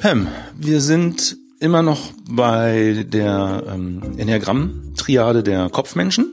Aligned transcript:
Pam, 0.00 0.28
wir 0.56 0.80
sind 0.80 1.36
immer 1.58 1.82
noch 1.82 2.12
bei 2.26 3.04
der 3.06 3.64
ähm, 3.68 4.00
Enneagramm-Triade 4.16 5.42
der 5.42 5.68
Kopfmenschen. 5.68 6.26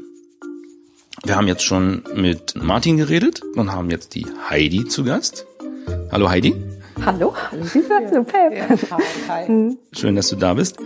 Wir 1.25 1.35
haben 1.35 1.47
jetzt 1.47 1.63
schon 1.63 2.01
mit 2.15 2.55
Martin 2.55 2.95
geredet 2.95 3.41
und 3.57 3.73
haben 3.73 3.89
jetzt 3.89 4.15
die 4.15 4.25
Heidi 4.49 4.85
zu 4.85 5.03
Gast. 5.03 5.45
Hallo 6.13 6.29
Heidi. 6.29 6.55
Hallo, 7.05 7.35
hallo 7.35 7.65
Hallo 7.89 8.23
Pam. 8.23 8.53
Ja, 8.53 8.97
hi. 9.27 9.77
Schön, 9.91 10.15
dass 10.15 10.29
du 10.29 10.37
da 10.37 10.53
bist. 10.53 10.77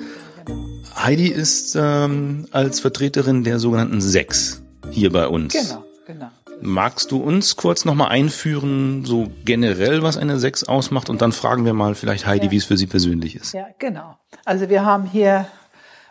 Heidi 0.95 1.27
ist 1.27 1.77
ähm, 1.79 2.47
als 2.49 2.79
Vertreterin 2.79 3.43
der 3.43 3.59
sogenannten 3.59 4.01
Sechs 4.01 4.63
hier 4.89 5.11
bei 5.11 5.27
uns. 5.27 5.53
Genau, 5.53 5.85
genau. 6.07 6.31
Magst 6.61 7.11
du 7.11 7.17
uns 7.17 7.55
kurz 7.55 7.85
nochmal 7.85 8.09
einführen, 8.09 9.03
so 9.05 9.31
generell, 9.45 10.03
was 10.03 10.17
eine 10.17 10.39
Sechs 10.39 10.63
ausmacht? 10.63 11.09
Und 11.09 11.21
dann 11.21 11.31
fragen 11.31 11.65
wir 11.65 11.73
mal 11.73 11.95
vielleicht 11.95 12.27
Heidi, 12.27 12.45
ja. 12.45 12.51
wie 12.51 12.57
es 12.57 12.65
für 12.65 12.77
sie 12.77 12.87
persönlich 12.87 13.35
ist. 13.35 13.53
Ja, 13.53 13.67
genau. 13.79 14.17
Also 14.45 14.69
wir 14.69 14.85
haben 14.85 15.05
hier 15.05 15.47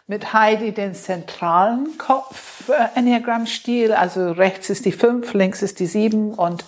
mit 0.06 0.33
Heidi 0.33 0.73
den 0.73 0.95
zentralen 0.95 1.97
Kopf-Enneagramm-Stil. 1.97 3.92
Also 3.92 4.33
rechts 4.33 4.69
ist 4.69 4.84
die 4.84 4.92
fünf, 4.92 5.34
links 5.34 5.62
ist 5.62 5.78
die 5.78 5.87
sieben 5.87 6.34
und 6.34 6.64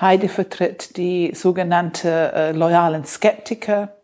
Heidi 0.00 0.28
vertritt 0.28 0.96
die 0.96 1.32
sogenannte 1.34 2.32
äh, 2.32 2.52
loyalen 2.52 3.04
Skeptiker. 3.04 3.97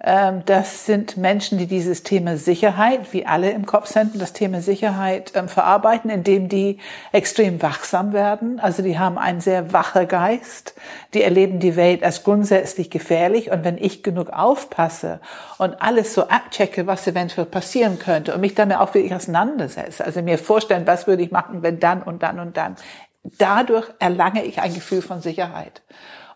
Ähm, 0.00 0.44
das 0.46 0.86
sind 0.86 1.16
Menschen, 1.16 1.58
die 1.58 1.66
dieses 1.66 2.04
Thema 2.04 2.36
Sicherheit, 2.36 3.12
wie 3.12 3.26
alle 3.26 3.50
im 3.50 3.66
Kopfzentrum, 3.66 4.20
das 4.20 4.32
Thema 4.32 4.60
Sicherheit 4.60 5.32
ähm, 5.34 5.48
verarbeiten, 5.48 6.08
indem 6.08 6.48
die 6.48 6.78
extrem 7.10 7.60
wachsam 7.62 8.12
werden. 8.12 8.60
Also 8.60 8.82
die 8.84 8.98
haben 8.98 9.18
einen 9.18 9.40
sehr 9.40 9.72
wacher 9.72 10.06
Geist. 10.06 10.74
Die 11.14 11.22
erleben 11.22 11.58
die 11.58 11.74
Welt 11.74 12.04
als 12.04 12.22
grundsätzlich 12.22 12.90
gefährlich. 12.90 13.50
Und 13.50 13.64
wenn 13.64 13.76
ich 13.76 14.04
genug 14.04 14.30
aufpasse 14.30 15.20
und 15.58 15.82
alles 15.82 16.14
so 16.14 16.28
abchecke, 16.28 16.86
was 16.86 17.06
eventuell 17.08 17.46
passieren 17.46 17.98
könnte 17.98 18.34
und 18.34 18.40
mich 18.40 18.54
damit 18.54 18.76
auch 18.76 18.94
wirklich 18.94 19.14
auseinandersetze, 19.14 20.04
also 20.04 20.22
mir 20.22 20.38
vorstellen, 20.38 20.86
was 20.86 21.08
würde 21.08 21.24
ich 21.24 21.32
machen, 21.32 21.62
wenn 21.62 21.80
dann 21.80 22.04
und 22.04 22.22
dann 22.22 22.38
und 22.38 22.56
dann, 22.56 22.76
dadurch 23.24 23.88
erlange 23.98 24.44
ich 24.44 24.60
ein 24.60 24.74
Gefühl 24.74 25.02
von 25.02 25.20
Sicherheit. 25.20 25.82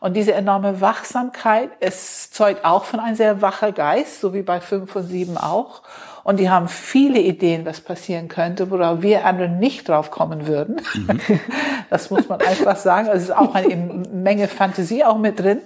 Und 0.02 0.14
diese 0.14 0.32
enorme 0.32 0.80
Wachsamkeit, 0.80 1.70
es 1.78 2.32
zeugt 2.32 2.64
auch 2.64 2.86
von 2.86 2.98
einem 2.98 3.14
sehr 3.14 3.40
wacher 3.40 3.70
Geist, 3.70 4.20
so 4.20 4.34
wie 4.34 4.42
bei 4.42 4.60
fünf 4.60 4.96
und 4.96 5.06
sieben 5.06 5.36
auch. 5.36 5.82
Und 6.24 6.40
die 6.40 6.50
haben 6.50 6.66
viele 6.66 7.20
Ideen, 7.20 7.64
was 7.64 7.80
passieren 7.80 8.26
könnte, 8.26 8.68
worauf 8.72 9.02
wir 9.02 9.24
anderen 9.24 9.60
nicht 9.60 9.88
drauf 9.88 10.10
kommen 10.10 10.48
würden. 10.48 10.80
Mhm. 10.94 11.20
Das 11.88 12.10
muss 12.10 12.28
man 12.28 12.40
einfach 12.40 12.74
sagen. 12.76 13.06
Also 13.06 13.18
es 13.18 13.24
ist 13.28 13.36
auch 13.36 13.54
eine 13.54 13.76
Menge 13.76 14.48
Fantasie 14.48 15.04
auch 15.04 15.18
mit 15.18 15.38
drin. 15.38 15.60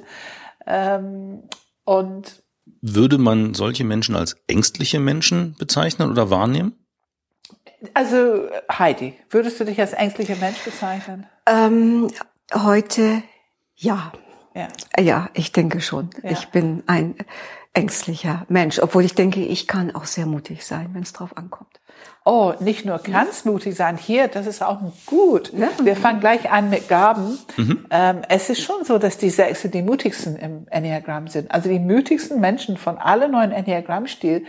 Ähm, 0.67 1.45
und 1.85 2.43
würde 2.83 3.17
man 3.17 3.55
solche 3.55 3.85
Menschen 3.85 4.17
als 4.17 4.37
ängstliche 4.49 5.01
Menschen 5.01 5.55
bezeichnen 5.57 6.11
oder 6.11 6.29
wahrnehmen? 6.29 6.75
Also 7.95 8.49
Heidi, 8.71 9.15
würdest 9.31 9.59
du 9.61 9.65
dich 9.65 9.81
als 9.81 9.95
ängstlicher 9.95 10.37
Mensch 10.37 10.63
bezeichnen? 10.63 11.27
Ähm, 11.47 12.11
heute 12.53 13.23
ja. 13.77 14.13
Ja, 14.57 14.69
ja 14.99 15.31
ich 15.35 15.53
denke 15.53 15.81
schon. 15.81 16.11
Ja. 16.23 16.31
Ich 16.31 16.49
bin 16.49 16.83
ein 16.87 17.15
ängstlicher 17.75 18.47
Mensch, 18.49 18.79
obwohl 18.79 19.05
ich 19.05 19.15
denke, 19.15 19.41
ich 19.41 19.67
kann 19.67 19.95
auch 19.95 20.07
sehr 20.07 20.27
mutig 20.27 20.65
sein, 20.65 20.91
wenn 20.95 21.03
es 21.03 21.13
drauf 21.13 21.37
ankommt. 21.37 21.81
Oh, 22.25 22.55
nicht 22.59 22.85
nur 22.85 22.99
ganz 22.99 23.45
mutig 23.45 23.77
sein. 23.77 23.97
Hier, 23.97 24.27
das 24.27 24.47
ist 24.47 24.63
auch 24.63 24.81
gut. 25.07 25.53
Ja. 25.53 25.69
Wir 25.83 25.95
fangen 25.95 26.19
gleich 26.19 26.51
an 26.51 26.71
mit 26.71 26.89
Gaben. 26.89 27.39
Mhm. 27.57 27.87
Ähm, 27.91 28.23
es 28.29 28.51
ist 28.51 28.63
schon 28.63 28.85
so, 28.85 28.99
dass 28.99 29.17
die 29.17 29.31
Sechse 29.31 29.69
die 29.69 29.83
mutigsten 29.83 30.35
im 30.37 30.67
Enneagramm 30.69 31.29
sind. 31.29 31.53
Also 31.53 31.69
die 31.69 31.79
mutigsten 31.79 32.41
Menschen 32.41 32.79
von 32.79 32.99
allen 32.99 33.31
neuen 33.31 33.53
Enneagramm-Stil 33.53 34.45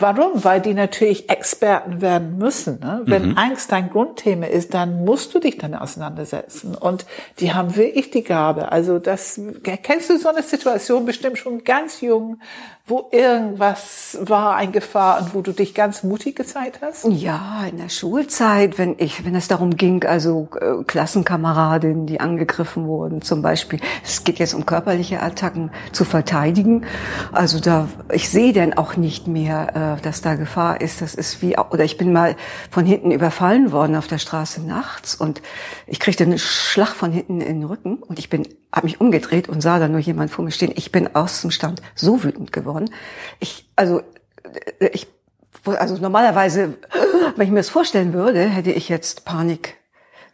Warum? 0.00 0.44
Weil 0.44 0.60
die 0.60 0.74
natürlich 0.74 1.28
Experten 1.28 2.00
werden 2.00 2.38
müssen. 2.38 2.78
Ne? 2.78 3.02
Wenn 3.04 3.30
mhm. 3.30 3.38
Angst 3.38 3.72
dein 3.72 3.90
Grundthema 3.90 4.46
ist, 4.46 4.72
dann 4.72 5.04
musst 5.04 5.34
du 5.34 5.40
dich 5.40 5.58
damit 5.58 5.80
auseinandersetzen. 5.80 6.76
Und 6.76 7.04
die 7.40 7.52
haben 7.52 7.74
wirklich 7.74 8.12
die 8.12 8.22
Gabe. 8.22 8.70
Also 8.70 9.00
das, 9.00 9.40
kennst 9.82 10.08
du 10.08 10.16
so 10.18 10.28
eine 10.28 10.42
Situation 10.42 11.04
bestimmt 11.04 11.38
schon 11.38 11.64
ganz 11.64 12.00
jung, 12.00 12.38
wo 12.88 13.08
irgendwas 13.12 14.18
war 14.20 14.56
ein 14.56 14.72
Gefahr 14.72 15.20
und 15.20 15.34
wo 15.34 15.42
du 15.42 15.52
dich 15.52 15.74
ganz 15.74 16.02
mutig 16.02 16.36
gezeigt 16.36 16.80
hast? 16.82 17.06
Ja, 17.08 17.66
in 17.70 17.76
der 17.76 17.88
Schulzeit, 17.90 18.78
wenn 18.78 18.96
ich, 18.98 19.24
wenn 19.24 19.34
es 19.34 19.48
darum 19.48 19.76
ging, 19.76 20.04
also 20.04 20.48
äh, 20.60 20.82
Klassenkameradinnen, 20.84 22.06
die 22.06 22.20
angegriffen 22.20 22.86
wurden, 22.86 23.22
zum 23.22 23.42
Beispiel, 23.42 23.80
es 24.02 24.24
geht 24.24 24.38
jetzt 24.38 24.54
um 24.54 24.64
körperliche 24.66 25.22
Attacken 25.22 25.70
zu 25.92 26.04
verteidigen. 26.04 26.86
Also 27.32 27.60
da, 27.60 27.88
ich 28.10 28.28
sehe 28.30 28.52
denn 28.52 28.76
auch 28.76 28.96
nicht 28.96 29.26
mehr, 29.26 29.98
äh, 29.98 30.02
dass 30.02 30.22
da 30.22 30.34
Gefahr 30.34 30.80
ist. 30.80 31.02
Das 31.02 31.14
ist 31.14 31.42
wie, 31.42 31.58
oder 31.58 31.84
ich 31.84 31.98
bin 31.98 32.12
mal 32.12 32.36
von 32.70 32.86
hinten 32.86 33.10
überfallen 33.10 33.72
worden 33.72 33.96
auf 33.96 34.06
der 34.06 34.18
Straße 34.18 34.62
nachts 34.62 35.14
und 35.14 35.42
ich 35.86 36.00
kriegte 36.00 36.24
einen 36.24 36.38
Schlag 36.38 36.94
von 36.94 37.12
hinten 37.12 37.40
in 37.40 37.60
den 37.60 37.64
Rücken 37.64 37.96
und 37.96 38.18
ich 38.18 38.30
bin 38.30 38.46
habe 38.72 38.86
mich 38.86 39.00
umgedreht 39.00 39.48
und 39.48 39.62
sah 39.62 39.78
da 39.78 39.88
nur 39.88 40.00
jemand 40.00 40.30
vor 40.30 40.44
mir 40.44 40.50
stehen. 40.50 40.72
Ich 40.74 40.92
bin 40.92 41.14
aus 41.14 41.40
dem 41.40 41.50
Stand 41.50 41.82
so 41.94 42.22
wütend 42.22 42.52
geworden. 42.52 42.90
Ich, 43.40 43.68
also, 43.76 44.02
äh, 44.80 44.88
ich, 44.92 45.06
also 45.64 45.96
normalerweise, 45.96 46.74
wenn 47.36 47.46
ich 47.46 47.52
mir 47.52 47.60
das 47.60 47.70
vorstellen 47.70 48.12
würde, 48.12 48.40
hätte 48.40 48.72
ich 48.72 48.88
jetzt 48.88 49.24
Panik 49.24 49.76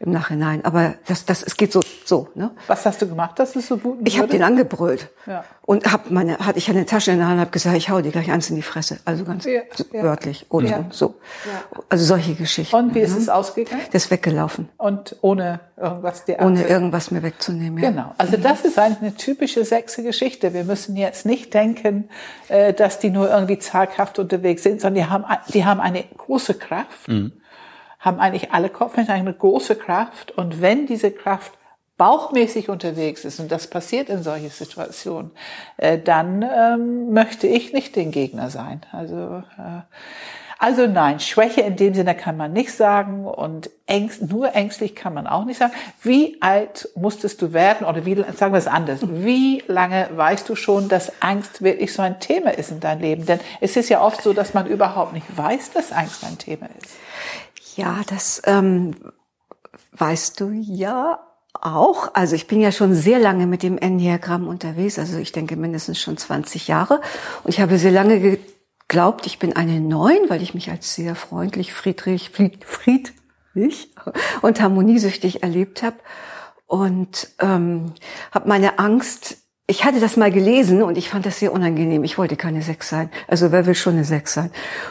im 0.01 0.11
Nachhinein. 0.11 0.65
Aber 0.65 0.95
das, 1.07 1.25
das, 1.25 1.43
es 1.43 1.57
geht 1.57 1.73
so, 1.73 1.81
so. 2.05 2.29
Ne? 2.35 2.51
Was 2.67 2.85
hast 2.87 3.01
du 3.03 3.09
gemacht, 3.09 3.39
dass 3.39 3.53
du 3.53 3.61
so 3.61 3.83
wütend 3.83 4.07
Ich 4.07 4.19
habe 4.19 4.29
den 4.29 4.43
angebrüllt 4.43 5.09
ja. 5.27 5.45
und 5.63 5.91
hab 5.91 6.11
meine, 6.11 6.39
hatte 6.39 6.59
ich 6.59 6.69
eine 6.69 6.87
Tasche 6.87 7.13
in 7.13 7.19
der 7.19 7.29
Hand, 7.29 7.41
habe 7.41 7.51
gesagt, 7.51 7.77
ich 7.77 7.91
hau 7.91 8.01
dir 8.01 8.13
gleich 8.13 8.31
eins 8.31 8.51
in 8.51 8.57
die 8.57 8.63
Fresse. 8.63 8.99
Also 9.05 9.25
ganz 9.25 9.45
ja, 9.45 9.63
ja. 9.93 10.03
wörtlich 10.03 10.47
und 10.49 10.69
ja. 10.69 10.85
so. 10.91 11.15
Also 11.89 12.05
solche 12.05 12.35
Geschichten. 12.35 12.77
Und 12.77 12.95
wie 12.95 13.01
ist 13.01 13.15
ne? 13.15 13.21
es 13.21 13.29
ausgegangen? 13.29 13.83
Das 13.93 14.05
ist 14.05 14.11
weggelaufen. 14.11 14.69
Und 14.77 15.17
ohne 15.21 15.61
irgendwas 15.77 16.25
dir 16.25 16.41
Ohne 16.41 16.67
irgendwas 16.67 17.11
mir 17.11 17.23
wegzunehmen. 17.23 17.83
Ja. 17.83 17.91
Genau. 17.91 18.15
Also 18.19 18.37
das 18.37 18.65
ist 18.65 18.79
eigentlich 18.79 19.01
eine 19.01 19.15
typische 19.15 19.65
sechse 19.65 20.03
Geschichte. 20.03 20.55
Wir 20.55 20.65
müssen 20.65 20.97
jetzt 20.97 21.27
nicht 21.27 21.55
denken, 21.55 22.09
äh, 22.49 22.73
dass 22.73 22.99
die 22.99 23.11
nur 23.11 23.31
irgendwie 23.31 23.59
zaghaft 23.59 24.19
unterwegs 24.19 24.63
sind, 24.63 24.81
sondern 24.81 25.05
die 25.05 25.11
haben, 25.11 25.25
die 25.53 25.65
haben 25.65 25.81
eine 25.81 26.05
große 26.17 26.55
Kraft. 26.55 27.09
Mhm 27.09 27.33
haben 28.05 28.21
eigentlich 28.21 28.53
alle 28.53 28.69
Kopfmenschen 28.69 29.15
eine 29.15 29.33
große 29.33 29.77
Kraft. 29.77 30.31
Und 30.33 30.61
wenn 30.61 30.87
diese 30.87 31.11
Kraft 31.11 31.53
bauchmäßig 31.97 32.69
unterwegs 32.69 33.25
ist, 33.25 33.39
und 33.41 33.53
das 33.53 33.69
passiert 33.69 34.09
in 34.09 34.23
solchen 34.23 34.51
Situationen, 34.51 35.31
äh, 35.77 35.99
dann 35.99 36.43
ähm, 36.43 37.13
möchte 37.13 37.47
ich 37.47 37.73
nicht 37.73 37.95
den 37.97 38.11
Gegner 38.11 38.51
sein. 38.51 38.83
Also, 38.91 39.43
äh, 39.59 39.83
also 40.59 40.87
nein, 40.87 41.21
Schwäche 41.21 41.61
in 41.61 41.77
dem 41.77 41.95
Sinne 41.95 42.15
kann 42.15 42.37
man 42.37 42.53
nicht 42.53 42.73
sagen 42.73 43.27
und 43.27 43.71
ängst, 43.87 44.23
nur 44.23 44.55
ängstlich 44.55 44.95
kann 44.95 45.13
man 45.13 45.27
auch 45.27 45.45
nicht 45.45 45.59
sagen. 45.59 45.73
Wie 46.03 46.41
alt 46.41 46.89
musstest 46.95 47.43
du 47.43 47.53
werden 47.53 47.87
oder 47.87 48.07
wie, 48.07 48.15
sagen 48.35 48.53
wir 48.53 48.59
es 48.59 48.67
anders, 48.67 49.01
wie 49.03 49.63
lange 49.67 50.09
weißt 50.15 50.49
du 50.49 50.57
schon, 50.57 50.89
dass 50.89 51.21
Angst 51.21 51.63
wirklich 51.63 51.93
so 51.93 52.03
ein 52.03 52.19
Thema 52.19 52.51
ist 52.51 52.71
in 52.71 52.81
deinem 52.81 53.01
Leben? 53.01 53.27
Denn 53.27 53.41
es 53.61 53.77
ist 53.77 53.89
ja 53.89 54.01
oft 54.01 54.23
so, 54.23 54.33
dass 54.33 54.55
man 54.55 54.67
überhaupt 54.67 55.13
nicht 55.13 55.37
weiß, 55.37 55.73
dass 55.73 55.93
Angst 55.93 56.25
ein 56.25 56.39
Thema 56.39 56.69
ist. 56.79 56.97
Ja, 57.77 58.01
das 58.09 58.41
ähm, 58.47 58.95
weißt 59.93 60.41
du 60.41 60.51
ja 60.51 61.19
auch. 61.61 62.11
Also 62.15 62.35
ich 62.35 62.47
bin 62.47 62.61
ja 62.61 62.73
schon 62.73 62.95
sehr 62.95 63.19
lange 63.19 63.47
mit 63.47 63.63
dem 63.63 63.79
Enneagramm 63.79 64.49
unterwegs. 64.49 64.99
Also 64.99 65.19
ich 65.19 65.33
denke 65.33 65.57
mindestens 65.57 66.01
schon 66.01 66.17
20 66.17 66.69
Jahre. 66.69 67.01
Und 67.43 67.51
ich 67.51 67.61
habe 67.61 67.79
sehr 67.79 67.91
lange 67.91 68.21
geglaubt, 68.21 69.27
ich 69.27 69.39
bin 69.39 69.55
eine 69.55 69.81
Neun, 69.81 70.29
weil 70.29 70.43
ich 70.43 70.55
mich 70.55 70.71
als 70.71 70.95
sehr 70.95 71.15
freundlich, 71.15 71.73
friedlich, 71.73 72.31
friedlich 72.31 73.93
und 74.43 74.61
harmoniesüchtig 74.61 75.43
erlebt 75.43 75.83
habe. 75.83 75.97
Und 76.67 77.29
ähm, 77.41 77.93
habe 78.33 78.49
meine 78.49 78.79
Angst 78.79 79.39
ich 79.67 79.85
hatte 79.85 79.99
das 79.99 80.19
mal 80.19 80.31
gelesen 80.31 80.83
und 80.83 80.99
ich 80.99 81.09
fand 81.09 81.25
das 81.25 81.39
sehr 81.39 81.53
unangenehm. 81.53 82.05
Ich 82.05 82.19
wollte 82.19 82.37
keine 82.37 82.61
Sechs 82.61 82.91
sein. 82.91 83.11
Also 83.29 83.51
wer 83.51 83.65
will 83.65 83.75
schon 83.75 83.95
eine 83.95 84.05
Sechs 84.05 84.35
sein? 84.35 84.51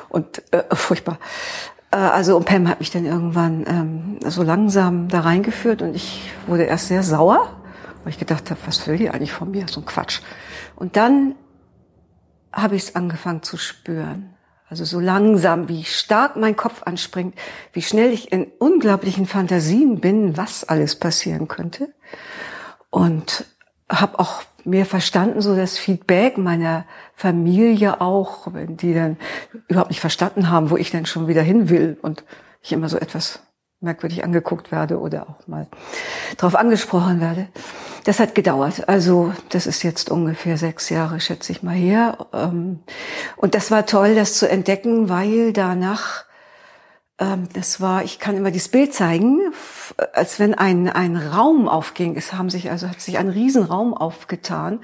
Und 0.09 0.41
äh, 0.51 0.63
furchtbar. 0.75 1.19
Äh, 1.93 1.97
also 1.97 2.35
und 2.35 2.45
Pam 2.45 2.67
hat 2.67 2.79
mich 2.79 2.91
dann 2.91 3.05
irgendwann 3.05 3.65
ähm, 3.67 4.19
so 4.29 4.43
langsam 4.43 5.07
da 5.07 5.21
reingeführt 5.21 5.81
und 5.81 5.95
ich 5.95 6.31
wurde 6.47 6.63
erst 6.63 6.87
sehr 6.87 7.03
sauer, 7.03 7.61
weil 8.03 8.11
ich 8.11 8.19
gedacht 8.19 8.49
habe, 8.49 8.59
was 8.65 8.85
will 8.87 8.97
die 8.97 9.09
eigentlich 9.09 9.31
von 9.31 9.51
mir? 9.51 9.67
So 9.69 9.81
ein 9.81 9.85
Quatsch. 9.85 10.21
Und 10.75 10.95
dann 10.97 11.35
habe 12.51 12.75
ich 12.75 12.83
es 12.83 12.95
angefangen 12.95 13.43
zu 13.43 13.57
spüren. 13.57 14.35
Also 14.69 14.85
so 14.85 14.99
langsam, 14.99 15.69
wie 15.69 15.83
stark 15.83 16.35
mein 16.35 16.55
Kopf 16.55 16.81
anspringt, 16.83 17.35
wie 17.73 17.83
schnell 17.83 18.11
ich 18.11 18.31
in 18.31 18.47
unglaublichen 18.57 19.27
Fantasien 19.27 19.99
bin, 19.99 20.35
was 20.35 20.63
alles 20.63 20.95
passieren 20.95 21.47
könnte. 21.47 21.93
Und 22.89 23.45
habe 23.87 24.17
auch 24.17 24.41
mehr 24.65 24.85
verstanden, 24.85 25.41
so 25.41 25.55
das 25.55 25.77
Feedback 25.77 26.37
meiner 26.37 26.85
Familie 27.15 28.01
auch, 28.01 28.53
wenn 28.53 28.77
die 28.77 28.93
dann 28.93 29.17
überhaupt 29.67 29.89
nicht 29.89 30.01
verstanden 30.01 30.49
haben, 30.49 30.69
wo 30.69 30.77
ich 30.77 30.91
denn 30.91 31.05
schon 31.05 31.27
wieder 31.27 31.41
hin 31.41 31.69
will 31.69 31.97
und 32.01 32.23
ich 32.61 32.71
immer 32.71 32.89
so 32.89 32.97
etwas 32.97 33.41
merkwürdig 33.83 34.23
angeguckt 34.23 34.71
werde 34.71 34.99
oder 34.99 35.23
auch 35.29 35.47
mal 35.47 35.67
drauf 36.37 36.55
angesprochen 36.55 37.19
werde. 37.19 37.47
Das 38.05 38.19
hat 38.19 38.33
gedauert. 38.33 38.87
Also 38.87 39.33
das 39.49 39.67
ist 39.67 39.83
jetzt 39.83 40.09
ungefähr 40.09 40.57
sechs 40.57 40.89
Jahre, 40.89 41.19
schätze 41.19 41.51
ich 41.51 41.63
mal 41.63 41.75
her. 41.75 42.17
Ähm, 42.33 42.79
und 43.35 43.55
das 43.55 43.69
war 43.71 43.85
toll, 43.85 44.15
das 44.15 44.35
zu 44.35 44.49
entdecken, 44.49 45.09
weil 45.09 45.53
danach, 45.53 46.23
das 47.17 47.79
war, 47.79 48.03
ich 48.03 48.19
kann 48.19 48.35
immer 48.35 48.51
dieses 48.51 48.69
Bild 48.69 48.93
zeigen, 48.93 49.39
als 50.13 50.39
wenn 50.39 50.55
ein, 50.55 50.89
ein 50.89 51.15
Raum 51.15 51.69
aufging. 51.69 52.15
Es 52.15 52.33
haben 52.33 52.49
sich, 52.49 52.71
also 52.71 52.89
hat 52.89 53.01
sich 53.01 53.17
ein 53.17 53.29
Riesenraum 53.29 53.93
aufgetan, 53.93 54.79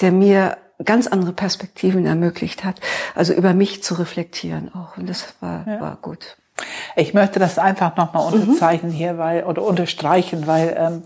der 0.00 0.12
mir 0.12 0.58
ganz 0.84 1.06
andere 1.06 1.32
Perspektiven 1.32 2.04
ermöglicht 2.04 2.64
hat, 2.64 2.80
also 3.14 3.32
über 3.32 3.54
mich 3.54 3.82
zu 3.82 3.94
reflektieren 3.94 4.72
auch. 4.74 4.96
Und 4.96 5.08
das 5.08 5.34
war, 5.40 5.66
ja. 5.66 5.80
war 5.80 5.98
gut. 6.00 6.36
Ich 6.96 7.14
möchte 7.14 7.38
das 7.38 7.58
einfach 7.58 7.96
nochmal 7.96 8.28
mhm. 8.28 8.42
unterzeichnen 8.42 8.92
mhm. 8.92 8.96
hier, 8.96 9.18
weil, 9.18 9.44
oder 9.44 9.62
unterstreichen, 9.62 10.46
weil 10.46 10.76
ähm, 10.76 11.02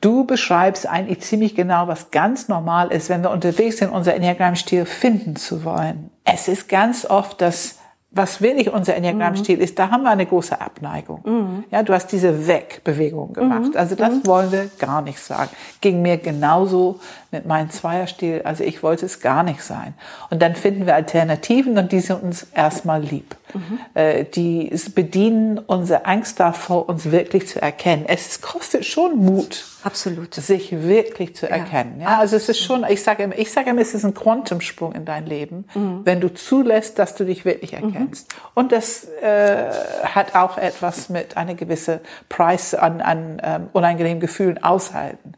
du 0.00 0.24
beschreibst 0.24 0.86
eigentlich 0.86 1.20
ziemlich 1.20 1.54
genau, 1.54 1.88
was 1.88 2.10
ganz 2.10 2.48
normal 2.48 2.92
ist, 2.92 3.08
wenn 3.08 3.22
wir 3.22 3.30
unterwegs 3.30 3.78
sind, 3.78 3.90
unser 3.90 4.14
Enneagramm-Stil 4.14 4.86
finden 4.86 5.36
zu 5.36 5.64
wollen. 5.64 6.10
Es 6.24 6.46
ist 6.48 6.68
ganz 6.68 7.04
oft 7.04 7.40
das 7.40 7.77
was 8.10 8.40
wirklich 8.40 8.72
unser 8.72 8.96
Enneagrammstil 8.96 9.56
mhm. 9.56 9.62
ist, 9.62 9.78
da 9.78 9.90
haben 9.90 10.02
wir 10.02 10.10
eine 10.10 10.24
große 10.24 10.58
Abneigung. 10.58 11.20
Mhm. 11.24 11.64
Ja, 11.70 11.82
du 11.82 11.92
hast 11.92 12.10
diese 12.10 12.46
Wegbewegung 12.46 13.34
gemacht. 13.34 13.72
Mhm. 13.72 13.76
Also 13.76 13.96
das 13.96 14.14
mhm. 14.14 14.26
wollen 14.26 14.50
wir 14.50 14.70
gar 14.78 15.02
nicht 15.02 15.20
sagen. 15.20 15.50
Ging 15.82 16.00
mir 16.00 16.16
genauso 16.16 17.00
mit 17.30 17.46
meinem 17.46 17.68
Zweierstil. 17.68 18.40
Also 18.44 18.64
ich 18.64 18.82
wollte 18.82 19.04
es 19.04 19.20
gar 19.20 19.42
nicht 19.42 19.62
sein. 19.62 19.92
Und 20.30 20.40
dann 20.40 20.54
finden 20.54 20.86
wir 20.86 20.94
Alternativen 20.94 21.76
und 21.76 21.92
die 21.92 22.00
sind 22.00 22.22
uns 22.22 22.44
erstmal 22.54 23.02
lieb. 23.02 23.36
Mhm. 23.54 23.78
Äh, 23.94 24.24
die 24.24 24.70
bedienen 24.94 25.58
unsere 25.58 26.06
Angst 26.06 26.40
davor, 26.40 26.88
uns 26.88 27.10
wirklich 27.10 27.48
zu 27.48 27.60
erkennen. 27.60 28.04
Es 28.06 28.40
kostet 28.40 28.84
schon 28.84 29.16
Mut. 29.16 29.64
Absolut. 29.84 30.34
Sich 30.34 30.82
wirklich 30.82 31.36
zu 31.36 31.48
erkennen. 31.48 32.00
Ja, 32.00 32.10
ja 32.10 32.18
also 32.18 32.36
es 32.36 32.48
ist 32.48 32.60
schon, 32.60 32.84
ich 32.88 33.02
sage 33.02 33.22
immer, 33.22 33.38
ich 33.38 33.52
sage 33.52 33.70
immer, 33.70 33.80
es 33.80 33.94
ist 33.94 34.04
ein 34.04 34.14
Quantumsprung 34.14 34.92
in 34.92 35.04
dein 35.04 35.26
Leben, 35.26 35.66
mhm. 35.74 36.00
wenn 36.04 36.20
du 36.20 36.28
zulässt, 36.28 36.98
dass 36.98 37.14
du 37.14 37.24
dich 37.24 37.44
wirklich 37.44 37.74
erkennst. 37.74 38.32
Mhm. 38.32 38.40
Und 38.54 38.72
das 38.72 39.04
äh, 39.22 39.70
hat 40.04 40.34
auch 40.34 40.58
etwas 40.58 41.08
mit 41.08 41.36
einer 41.36 41.54
gewissen 41.54 42.00
Preis 42.28 42.74
an, 42.74 43.00
an 43.00 43.40
ähm, 43.42 43.68
unangenehmen 43.72 44.20
Gefühlen 44.20 44.62
aushalten 44.62 45.34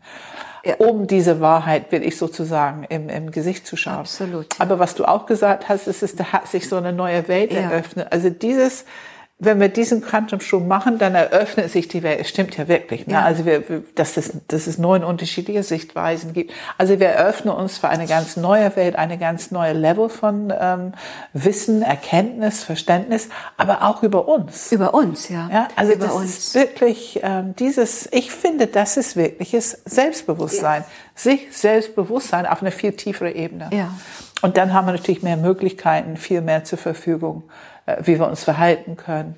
ja. 0.64 0.76
um 0.76 1.06
diese 1.06 1.40
Wahrheit 1.40 1.92
will 1.92 2.02
ich 2.02 2.16
sozusagen 2.16 2.84
im, 2.84 3.08
im 3.08 3.30
Gesicht 3.30 3.66
zu 3.66 3.76
schauen. 3.76 3.98
Absolut. 3.98 4.46
Aber 4.58 4.78
was 4.78 4.94
du 4.94 5.04
auch 5.04 5.26
gesagt 5.26 5.68
hast, 5.68 5.86
ist, 5.86 6.02
es 6.02 6.16
da 6.16 6.32
hat 6.32 6.48
sich 6.48 6.68
so 6.68 6.76
eine 6.76 6.92
neue 6.92 7.28
Welt 7.28 7.52
ja. 7.52 7.60
eröffnet. 7.60 8.08
Also 8.10 8.30
dieses 8.30 8.84
wenn 9.42 9.58
wir 9.58 9.70
diesen 9.70 10.02
Quantumsprung 10.02 10.68
machen, 10.68 10.98
dann 10.98 11.14
eröffnet 11.14 11.70
sich 11.70 11.88
die 11.88 12.02
Welt. 12.02 12.20
Es 12.20 12.28
stimmt 12.28 12.58
ja 12.58 12.68
wirklich. 12.68 13.06
Ne? 13.06 13.14
Ja. 13.14 13.22
Also 13.22 13.46
wir, 13.46 13.62
dass 13.94 14.18
es, 14.18 14.32
dass 14.48 14.66
es 14.66 14.76
neun 14.76 15.02
unterschiedliche 15.02 15.62
Sichtweisen 15.62 16.34
gibt. 16.34 16.52
Also 16.76 17.00
wir 17.00 17.08
eröffnen 17.08 17.54
uns 17.54 17.78
für 17.78 17.88
eine 17.88 18.06
ganz 18.06 18.36
neue 18.36 18.76
Welt, 18.76 18.96
eine 18.96 19.16
ganz 19.16 19.50
neue 19.50 19.72
Level 19.72 20.10
von 20.10 20.52
ähm, 20.58 20.92
Wissen, 21.32 21.80
Erkenntnis, 21.80 22.62
Verständnis, 22.62 23.30
aber 23.56 23.82
auch 23.82 24.02
über 24.02 24.28
uns. 24.28 24.70
Über 24.72 24.92
uns, 24.92 25.30
ja. 25.30 25.48
ja 25.50 25.68
also 25.74 25.94
über 25.94 26.06
das 26.06 26.14
uns. 26.14 26.38
ist 26.38 26.54
wirklich 26.54 27.20
ähm, 27.22 27.56
dieses. 27.58 28.08
Ich 28.12 28.30
finde, 28.30 28.66
das 28.66 28.98
ist 28.98 29.16
wirkliches 29.16 29.80
Selbstbewusstsein, 29.86 30.82
ja. 30.82 30.88
sich 31.14 31.48
Selbstbewusstsein 31.50 32.44
auf 32.44 32.60
eine 32.60 32.72
viel 32.72 32.92
tiefere 32.92 33.32
Ebene. 33.32 33.70
Ja. 33.72 33.90
Und 34.42 34.56
dann 34.58 34.72
haben 34.72 34.86
wir 34.86 34.92
natürlich 34.92 35.22
mehr 35.22 35.36
Möglichkeiten, 35.36 36.16
viel 36.16 36.42
mehr 36.42 36.64
zur 36.64 36.78
Verfügung. 36.78 37.44
Äh, 37.86 37.96
wie 38.04 38.18
wir 38.18 38.26
uns 38.26 38.44
verhalten 38.44 38.96
können. 38.96 39.36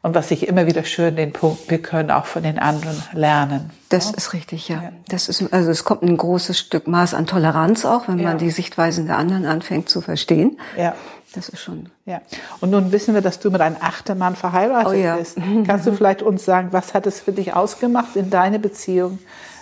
Und 0.00 0.14
was 0.14 0.30
ich 0.30 0.46
immer 0.46 0.66
wieder 0.66 0.84
schön 0.84 1.16
den 1.16 1.32
Punkt, 1.32 1.70
wir 1.70 1.82
können 1.82 2.10
auch 2.10 2.26
von 2.26 2.44
den 2.44 2.58
anderen 2.58 3.02
lernen. 3.12 3.70
Das 3.88 4.10
ja? 4.10 4.16
ist 4.16 4.32
richtig, 4.32 4.68
ja. 4.68 4.92
Das 5.08 5.28
ist, 5.28 5.52
also 5.52 5.70
es 5.70 5.84
kommt 5.84 6.02
ein 6.02 6.16
großes 6.16 6.56
Stück 6.56 6.86
Maß 6.86 7.14
an 7.14 7.26
Toleranz 7.26 7.84
auch, 7.84 8.06
wenn 8.06 8.18
ja. 8.18 8.28
man 8.28 8.38
die 8.38 8.50
Sichtweisen 8.50 9.06
der 9.06 9.18
anderen 9.18 9.44
anfängt 9.44 9.88
zu 9.88 10.00
verstehen. 10.00 10.58
Ja. 10.76 10.94
Das 11.34 11.48
ist 11.48 11.60
schon. 11.60 11.90
Ja. 12.06 12.22
Und 12.60 12.70
nun 12.70 12.90
wissen 12.92 13.12
wir, 13.12 13.20
dass 13.20 13.38
du 13.38 13.50
mit 13.50 13.60
einem 13.60 13.76
achten 13.80 14.16
Mann 14.16 14.34
verheiratet 14.34 14.92
oh, 14.92 14.96
ja. 14.96 15.16
bist. 15.16 15.36
Kannst 15.66 15.86
du 15.86 15.92
vielleicht 15.92 16.22
uns 16.22 16.44
sagen, 16.44 16.68
was 16.70 16.94
hat 16.94 17.06
es 17.06 17.20
für 17.20 17.32
dich 17.32 17.52
ausgemacht 17.54 18.16
in 18.16 18.30
deine 18.30 18.58
Beziehung 18.58 19.18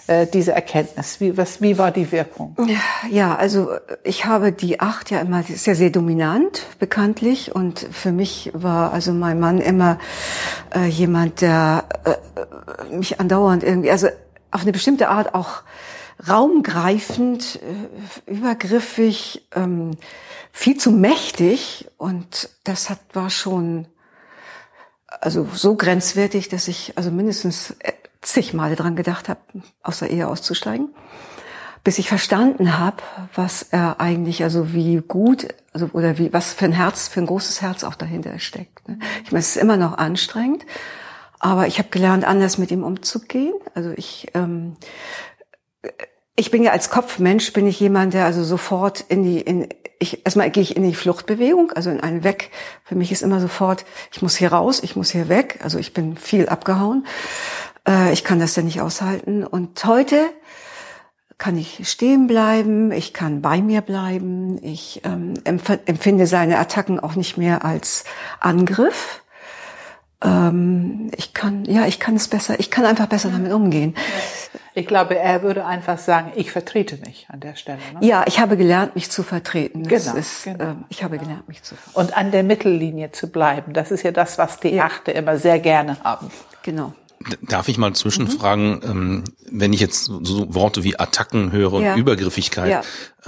äh, 0.07 0.27
diese 0.27 0.53
Erkenntnis? 0.53 1.21
Wie, 1.21 1.37
was, 1.37 1.61
wie 1.61 1.79
war 1.79 1.91
die 1.91 2.11
Wirkung? 2.13 2.57
Ja, 3.11 3.35
also 3.37 3.71
ich 4.05 4.25
habe 4.25 4.53
die 4.53 4.81
acht 4.81 5.11
ja 5.11 5.21
immer, 5.21 5.43
ja 5.49 5.75
sehr 5.75 5.91
dominant, 5.91 6.67
bekanntlich. 6.79 7.55
Und 7.55 7.87
für 7.91 8.13
mich 8.13 8.51
war 8.55 8.93
also 8.93 9.13
mein 9.13 9.41
Mann 9.41 9.59
immer 9.59 9.99
äh, 10.75 10.87
jemand, 10.87 11.41
der 11.41 11.85
äh, 12.05 12.95
mich 12.95 13.21
andauernd 13.21 13.65
irgendwie, 13.65 13.91
also 13.91 14.09
auf 14.51 14.63
eine 14.63 14.73
bestimmte 14.73 15.09
Art 15.09 15.35
auch 15.35 15.63
raumgreifend, 16.29 17.61
äh, 18.27 18.31
übergriffig, 18.31 19.47
ähm, 19.55 19.93
viel 20.53 20.77
zu 20.77 20.91
mächtig. 20.91 21.89
Und 21.99 22.51
das 22.65 22.91
hat, 22.91 23.01
war 23.13 23.31
schon 23.31 23.87
also 25.21 25.49
so 25.53 25.75
grenzwertig, 25.75 26.49
dass 26.49 26.69
ich 26.69 26.93
also 26.97 27.11
mindestens 27.11 27.73
äh, 27.81 27.93
zig 28.27 28.53
Male 28.53 28.77
dran 28.77 28.97
gedacht 28.97 29.29
habe, 29.29 29.41
aus 29.83 30.01
der 30.01 30.11
Ehe 30.11 30.29
auszusteigen, 30.29 30.89
bis 31.85 31.99
ich 31.99 32.09
verstanden 32.09 32.79
habe, 32.79 33.03
was 33.35 33.63
er 33.63 34.01
eigentlich, 34.01 34.43
also 34.43 34.73
wie 34.73 34.97
gut, 34.97 35.49
also 35.73 35.91
oder 35.93 36.19
wie 36.19 36.33
was 36.33 36.53
für 36.53 36.65
ein 36.65 36.73
Herz, 36.73 37.09
für 37.09 37.21
ein 37.21 37.27
großes 37.27 37.63
Herz 37.63 37.85
auch 37.85 37.95
dahinter 37.95 38.39
steckt. 38.39 38.89
Ne? 38.89 38.99
Ich 39.25 39.33
meine, 39.33 39.41
es 39.41 39.55
ist 39.55 39.63
immer 39.63 39.77
noch 39.77 39.97
anstrengend, 39.97 40.67
aber 41.39 41.67
ich 41.67 41.79
habe 41.79 41.89
gelernt, 41.91 42.25
anders 42.25 42.59
mit 42.59 42.71
ihm 42.71 42.83
umzugehen. 42.83 43.55
Also 43.75 43.93
ich 43.97 44.29
ähm, 44.35 44.77
ich 46.35 46.51
bin 46.51 46.63
ja 46.63 46.73
als 46.73 46.91
Kopfmensch 46.91 47.53
bin 47.53 47.67
ich 47.67 47.81
jemand, 47.81 48.15
der 48.15 48.25
also 48.25 48.43
sofort 48.43 49.01
in 49.09 49.23
die 49.23 49.41
in 49.41 49.69
ich 49.99 50.27
erstmal 50.27 50.51
gehe 50.51 50.63
ich 50.63 50.77
in 50.77 50.83
die 50.83 50.95
Fluchtbewegung, 50.95 51.73
also 51.73 51.91
in 51.91 52.01
einen 52.01 52.23
Weg. 52.23 52.51
Für 52.85 52.95
mich 52.95 53.13
ist 53.13 53.23
immer 53.23 53.41
sofort, 53.41 53.87
ich 54.13 54.21
muss 54.21 54.37
hier 54.37 54.53
raus, 54.53 54.81
ich 54.83 54.97
muss 54.97 55.11
hier 55.11 55.29
weg. 55.29 55.61
Also 55.63 55.79
ich 55.79 55.95
bin 55.95 56.17
viel 56.17 56.49
abgehauen. 56.49 57.07
Äh, 57.87 58.13
ich 58.13 58.25
kann 58.25 58.39
das 58.39 58.57
ja 58.57 58.63
nicht 58.63 58.81
aushalten. 58.81 59.45
Und 59.45 59.85
heute 59.85 60.31
kann 61.39 61.57
ich 61.57 61.89
stehen 61.89 62.27
bleiben, 62.27 62.93
ich 62.93 63.13
kann 63.13 63.43
bei 63.43 63.61
mir 63.61 63.83
bleiben, 63.83 64.63
ich 64.63 65.03
ähm, 65.05 65.35
empfinde 65.45 66.27
seine 66.27 66.59
Attacken 66.59 66.99
auch 66.99 67.15
nicht 67.15 67.37
mehr 67.37 67.65
als 67.65 68.05
Angriff. 68.41 69.23
Ähm, 70.25 71.11
ich 71.15 71.35
kann, 71.35 71.67
ja, 71.67 71.87
ich 71.87 72.01
kann 72.01 72.17
es 72.17 72.29
besser, 72.29 72.59
ich 72.59 72.71
kann 72.71 72.87
einfach 72.87 73.07
besser 73.07 73.29
damit 73.29 73.53
umgehen. 73.53 73.95
Ich 74.73 74.87
glaube, 74.87 75.19
er 75.19 75.43
würde 75.43 75.67
einfach 75.67 75.99
sagen, 75.99 76.33
ich 76.37 76.51
vertrete 76.53 76.97
mich 76.99 77.27
an 77.31 77.41
der 77.41 77.55
Stelle. 77.55 77.79
Ne? 77.95 78.07
Ja, 78.07 78.25
ich 78.27 78.41
habe 78.41 78.57
gelernt, 78.57 78.95
mich 78.95 79.11
zu 79.11 79.23
vertreten. 79.23 79.83
Genau, 79.83 80.15
ist, 80.15 80.45
genau. 80.45 80.65
Ähm, 80.65 80.85
ich 80.89 81.05
habe 81.05 81.19
gelernt, 81.19 81.49
mich 81.49 81.63
zu 81.63 81.75
vertreten. 81.75 81.99
Und 81.99 82.17
an 82.17 82.31
der 82.31 82.45
Mittellinie 82.45 83.13
zu 83.13 83.31
bleiben, 83.31 83.75
das 83.75 83.91
ist 83.91 84.03
ja 84.03 84.11
das, 84.11 84.39
was 84.39 84.59
die 84.59 84.71
ja. 84.71 84.87
Achte 84.87 85.13
immer 85.13 85.39
sehr 85.39 85.59
gerne 85.59 85.99
haben. 86.03 86.31
Genau. 86.63 86.95
Darf 87.43 87.69
ich 87.69 87.79
mal 87.79 87.95
zwischenfragen, 87.95 88.77
mhm. 88.77 88.83
ähm, 88.85 89.25
wenn 89.51 89.73
ich 89.73 89.81
jetzt 89.81 90.05
so 90.05 90.55
Worte 90.55 90.85
wie 90.85 90.99
Attacken 90.99 91.53
höre 91.53 91.73
und 91.73 91.83
ja. 91.83 91.97
Übergriffigkeit, 91.97 92.71
ja. 92.71 92.83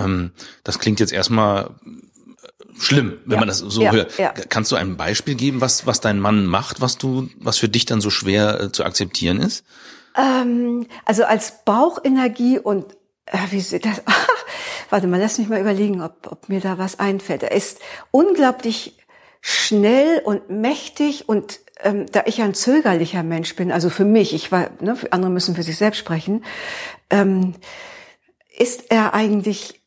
ähm, 0.05 0.33
das 0.65 0.79
klingt 0.79 1.01
jetzt 1.01 1.13
erstmal 1.13 1.71
schlimm, 2.79 3.19
wenn 3.25 3.35
ja. 3.35 3.39
man 3.41 3.49
das 3.49 3.59
so 3.59 3.83
ja. 3.83 3.93
hört. 3.93 4.19
Ja. 4.19 4.33
Kannst 4.49 4.73
du 4.73 4.77
ein 4.77 4.97
Beispiel 4.97 5.35
geben, 5.35 5.61
was, 5.61 5.87
was 5.87 6.01
dein 6.01 6.21
Mann 6.21 6.47
macht, 6.47 6.81
was 6.81 6.99
du, 6.99 7.29
was 7.39 7.59
für 7.59 7.69
dich 7.69 7.87
dann 7.87 8.01
so 8.01 8.11
schwer 8.11 8.61
äh, 8.61 8.73
zu 8.73 8.85
akzeptieren 8.85 9.41
ist? 9.41 9.65
Ähm, 10.17 10.87
also 11.05 11.25
als 11.25 11.65
Bauchenergie 11.65 12.59
und 12.59 12.93
äh, 13.27 13.39
wie 13.51 13.61
sieht 13.61 13.85
das? 13.85 14.03
Warte 14.91 15.07
mal, 15.07 15.21
lass 15.21 15.39
mich 15.39 15.49
mal 15.49 15.61
überlegen, 15.61 16.03
ob, 16.03 16.27
ob 16.31 16.49
mir 16.49 16.61
da 16.61 16.79
was 16.79 16.99
einfällt. 16.99 17.43
Er 17.43 17.53
ist 17.53 17.81
unglaublich 18.11 18.97
schnell 19.41 20.21
und 20.25 20.51
mächtig 20.51 21.29
und 21.29 21.61
ähm, 21.83 22.07
da 22.13 22.23
ich 22.27 22.41
ein 22.43 22.55
zögerlicher 22.55 23.23
Mensch 23.23 23.55
bin, 23.57 23.73
also 23.73 23.91
für 23.91 24.05
mich, 24.05 24.35
ich 24.35 24.51
war, 24.51 24.71
ne, 24.81 24.97
andere 25.11 25.31
müssen 25.31 25.55
für 25.55 25.63
sich 25.63 25.77
selbst 25.77 25.99
sprechen, 25.99 26.45
ähm, 27.11 27.55
ist 28.57 28.91
er 28.91 29.15
eigentlich 29.15 29.81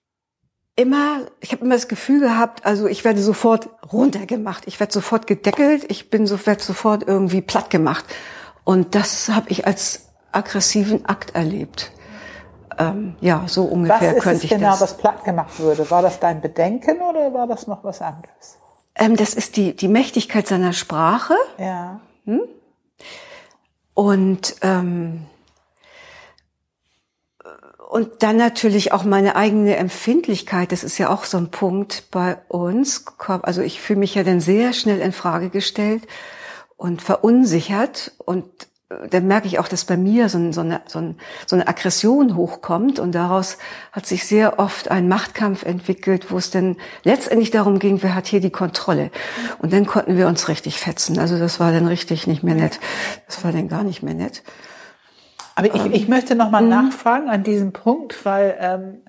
immer, 0.75 1.21
ich 1.41 1.51
habe 1.51 1.65
immer 1.65 1.75
das 1.75 1.87
Gefühl 1.87 2.21
gehabt, 2.21 2.65
also 2.65 2.87
ich 2.87 3.03
werde 3.03 3.21
sofort 3.21 3.69
runtergemacht, 3.91 4.67
ich 4.67 4.79
werde 4.79 4.93
sofort 4.93 5.27
gedeckelt, 5.27 5.85
ich 5.89 6.09
bin 6.09 6.25
so, 6.27 6.45
werde 6.45 6.63
sofort 6.63 7.07
irgendwie 7.07 7.41
platt 7.41 7.69
gemacht. 7.69 8.05
Und 8.63 8.95
das 8.95 9.29
habe 9.29 9.49
ich 9.49 9.67
als 9.67 10.09
aggressiven 10.31 11.05
Akt 11.05 11.35
erlebt. 11.35 11.91
Ähm, 12.77 13.15
ja, 13.19 13.43
so 13.47 13.65
ungefähr 13.65 14.15
was 14.15 14.23
könnte 14.23 14.45
ich 14.45 14.49
genau, 14.49 14.71
das. 14.71 14.81
Was 14.81 14.97
platt 14.97 15.23
gemacht 15.25 15.59
würde? 15.59 15.89
War 15.91 16.01
das 16.01 16.19
dein 16.19 16.41
Bedenken 16.41 17.01
oder 17.01 17.33
war 17.33 17.47
das 17.47 17.67
noch 17.67 17.83
was 17.83 18.01
anderes? 18.01 18.57
Ähm, 19.01 19.15
das 19.15 19.33
ist 19.33 19.57
die, 19.57 19.75
die 19.75 19.87
Mächtigkeit 19.87 20.47
seiner 20.47 20.73
Sprache. 20.73 21.33
Ja. 21.57 21.99
Hm? 22.25 22.41
Und, 23.95 24.55
ähm, 24.61 25.25
und 27.89 28.21
dann 28.21 28.37
natürlich 28.37 28.93
auch 28.93 29.03
meine 29.03 29.35
eigene 29.35 29.75
Empfindlichkeit. 29.75 30.71
Das 30.71 30.83
ist 30.83 30.99
ja 30.99 31.09
auch 31.09 31.23
so 31.23 31.37
ein 31.37 31.49
Punkt 31.49 32.11
bei 32.11 32.37
uns. 32.47 33.03
Also 33.17 33.61
ich 33.61 33.81
fühle 33.81 33.99
mich 33.99 34.13
ja 34.13 34.23
dann 34.23 34.39
sehr 34.39 34.71
schnell 34.71 34.99
in 34.99 35.13
Frage 35.13 35.49
gestellt 35.49 36.03
und 36.77 37.01
verunsichert 37.01 38.11
und 38.19 38.45
dann 39.09 39.27
merke 39.27 39.47
ich 39.47 39.59
auch, 39.59 39.67
dass 39.67 39.85
bei 39.85 39.97
mir 39.97 40.29
so, 40.29 40.37
ein, 40.37 40.53
so, 40.53 40.61
eine, 40.61 40.81
so, 40.87 40.99
ein, 40.99 41.17
so 41.45 41.55
eine 41.55 41.67
Aggression 41.67 42.35
hochkommt 42.35 42.99
und 42.99 43.13
daraus 43.13 43.57
hat 43.91 44.05
sich 44.05 44.25
sehr 44.25 44.59
oft 44.59 44.89
ein 44.89 45.07
Machtkampf 45.07 45.63
entwickelt, 45.63 46.31
wo 46.31 46.37
es 46.37 46.51
dann 46.51 46.77
letztendlich 47.03 47.51
darum 47.51 47.79
ging, 47.79 48.01
wer 48.03 48.15
hat 48.15 48.27
hier 48.27 48.41
die 48.41 48.51
Kontrolle. 48.51 49.11
Und 49.59 49.73
dann 49.73 49.85
konnten 49.85 50.17
wir 50.17 50.27
uns 50.27 50.47
richtig 50.47 50.79
fetzen. 50.79 51.19
Also 51.19 51.37
das 51.39 51.59
war 51.59 51.71
dann 51.71 51.87
richtig 51.87 52.27
nicht 52.27 52.43
mehr 52.43 52.55
nett. 52.55 52.79
Das 53.27 53.43
war 53.43 53.51
dann 53.51 53.67
gar 53.67 53.83
nicht 53.83 54.03
mehr 54.03 54.13
nett. 54.13 54.43
Aber 55.55 55.73
ich, 55.73 55.85
ich 55.93 56.07
möchte 56.07 56.35
noch 56.35 56.49
mal 56.49 56.63
mhm. 56.63 56.69
nachfragen 56.69 57.29
an 57.29 57.43
diesem 57.43 57.73
Punkt, 57.73 58.25
weil 58.25 58.57
ähm, 58.59 59.01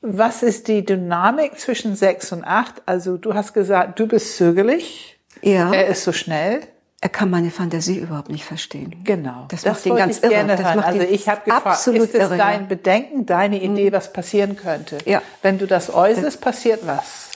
was 0.00 0.42
ist 0.42 0.68
die 0.68 0.84
Dynamik 0.84 1.58
zwischen 1.58 1.94
sechs 1.94 2.32
und 2.32 2.44
acht? 2.44 2.82
Also 2.86 3.16
du 3.16 3.34
hast 3.34 3.52
gesagt, 3.52 3.98
du 3.98 4.06
bist 4.06 4.36
zögerlich. 4.36 5.18
Ja. 5.42 5.72
Er 5.72 5.86
ist 5.86 6.04
so 6.04 6.12
schnell. 6.12 6.62
Er 7.02 7.08
kann 7.08 7.30
meine 7.30 7.50
Fantasie 7.50 7.98
überhaupt 7.98 8.28
nicht 8.28 8.44
verstehen. 8.44 9.02
Genau. 9.04 9.46
Das, 9.48 9.62
das 9.62 9.78
macht 9.78 9.86
ihn 9.86 9.96
ganz 9.96 10.18
irre. 10.18 10.32
Gerne 10.32 10.56
das 10.56 10.74
macht 10.76 10.86
also 10.86 11.00
ich 11.00 11.28
habe 11.28 11.40
gefragt, 11.44 11.66
absolut 11.66 12.02
ist 12.02 12.14
es 12.14 12.20
irre, 12.20 12.36
dein 12.36 12.68
Bedenken, 12.68 13.24
deine 13.24 13.62
Idee, 13.62 13.88
mhm. 13.88 13.94
was 13.94 14.12
passieren 14.12 14.56
könnte? 14.56 14.98
Ja. 15.06 15.22
Wenn 15.40 15.58
du 15.58 15.66
das 15.66 15.92
äußerst, 15.92 16.40
passiert 16.42 16.86
was? 16.86 17.30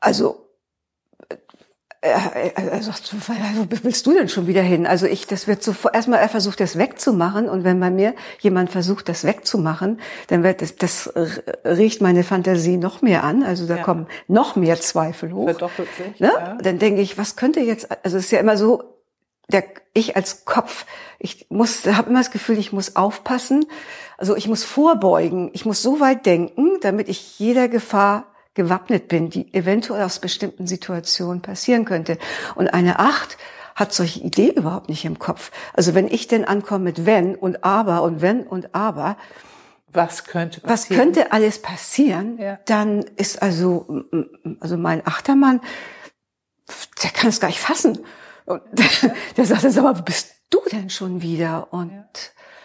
Also 0.00 0.45
er, 2.06 2.56
er 2.56 2.82
sagt, 2.82 3.14
wo 3.14 3.66
willst 3.82 4.06
du 4.06 4.12
denn 4.12 4.28
schon 4.28 4.46
wieder 4.46 4.62
hin? 4.62 4.86
Also 4.86 5.06
ich, 5.06 5.26
das 5.26 5.46
wird 5.46 5.62
so, 5.62 5.74
erstmal 5.92 6.20
er 6.20 6.28
versucht 6.28 6.60
das 6.60 6.78
wegzumachen 6.78 7.48
und 7.48 7.64
wenn 7.64 7.78
bei 7.80 7.90
mir 7.90 8.14
jemand 8.40 8.70
versucht 8.70 9.08
das 9.08 9.24
wegzumachen, 9.24 10.00
dann 10.28 10.42
wird 10.42 10.62
das, 10.62 10.76
das 10.76 11.12
riecht 11.64 12.00
meine 12.00 12.24
Fantasie 12.24 12.76
noch 12.76 13.02
mehr 13.02 13.24
an. 13.24 13.42
Also 13.42 13.66
da 13.66 13.76
ja. 13.76 13.82
kommen 13.82 14.06
noch 14.28 14.56
mehr 14.56 14.80
Zweifel 14.80 15.32
hoch. 15.32 15.50
Verdoppelt 15.50 15.88
sich. 15.96 16.20
Ne? 16.20 16.32
Ja. 16.34 16.58
Dann 16.60 16.78
denke 16.78 17.00
ich, 17.00 17.18
was 17.18 17.36
könnte 17.36 17.60
jetzt, 17.60 17.90
also 18.04 18.16
es 18.16 18.26
ist 18.26 18.30
ja 18.32 18.40
immer 18.40 18.56
so, 18.56 18.82
der, 19.48 19.64
ich 19.94 20.16
als 20.16 20.44
Kopf, 20.44 20.86
ich 21.18 21.46
muss, 21.50 21.86
habe 21.86 22.10
immer 22.10 22.20
das 22.20 22.30
Gefühl, 22.30 22.58
ich 22.58 22.72
muss 22.72 22.96
aufpassen. 22.96 23.66
Also 24.18 24.36
ich 24.36 24.48
muss 24.48 24.64
vorbeugen. 24.64 25.50
Ich 25.52 25.64
muss 25.64 25.82
so 25.82 26.00
weit 26.00 26.26
denken, 26.26 26.78
damit 26.80 27.08
ich 27.08 27.38
jeder 27.38 27.68
Gefahr 27.68 28.26
gewappnet 28.56 29.06
bin, 29.06 29.30
die 29.30 29.54
eventuell 29.54 30.02
aus 30.02 30.18
bestimmten 30.18 30.66
Situationen 30.66 31.42
passieren 31.42 31.84
könnte. 31.84 32.18
Und 32.56 32.74
eine 32.74 32.98
Acht 32.98 33.38
hat 33.76 33.92
solche 33.92 34.20
Idee 34.20 34.48
überhaupt 34.48 34.88
nicht 34.88 35.04
im 35.04 35.20
Kopf. 35.20 35.52
Also 35.74 35.94
wenn 35.94 36.08
ich 36.08 36.26
denn 36.26 36.44
ankomme 36.44 36.84
mit 36.84 37.06
wenn 37.06 37.36
und 37.36 37.62
aber 37.62 38.02
und 38.02 38.22
wenn 38.22 38.42
und 38.42 38.74
aber, 38.74 39.16
was 39.92 40.24
könnte 40.24 40.60
passieren? 40.60 40.98
Was 40.98 41.04
könnte 41.04 41.32
alles 41.32 41.62
passieren? 41.62 42.38
Ja. 42.38 42.58
Dann 42.64 43.02
ist 43.16 43.40
also, 43.40 44.04
also 44.60 44.76
mein 44.76 45.06
Achtermann, 45.06 45.60
der 47.02 47.10
kann 47.10 47.28
es 47.28 47.38
gar 47.38 47.48
nicht 47.48 47.60
fassen. 47.60 47.98
Und 48.46 48.62
der 49.36 49.44
sagt 49.44 49.64
dann, 49.64 49.70
sag 49.70 49.84
mal, 49.84 49.98
wo 49.98 50.02
bist 50.02 50.34
du 50.50 50.60
denn 50.72 50.90
schon 50.90 51.22
wieder? 51.22 51.72
Und 51.72 52.08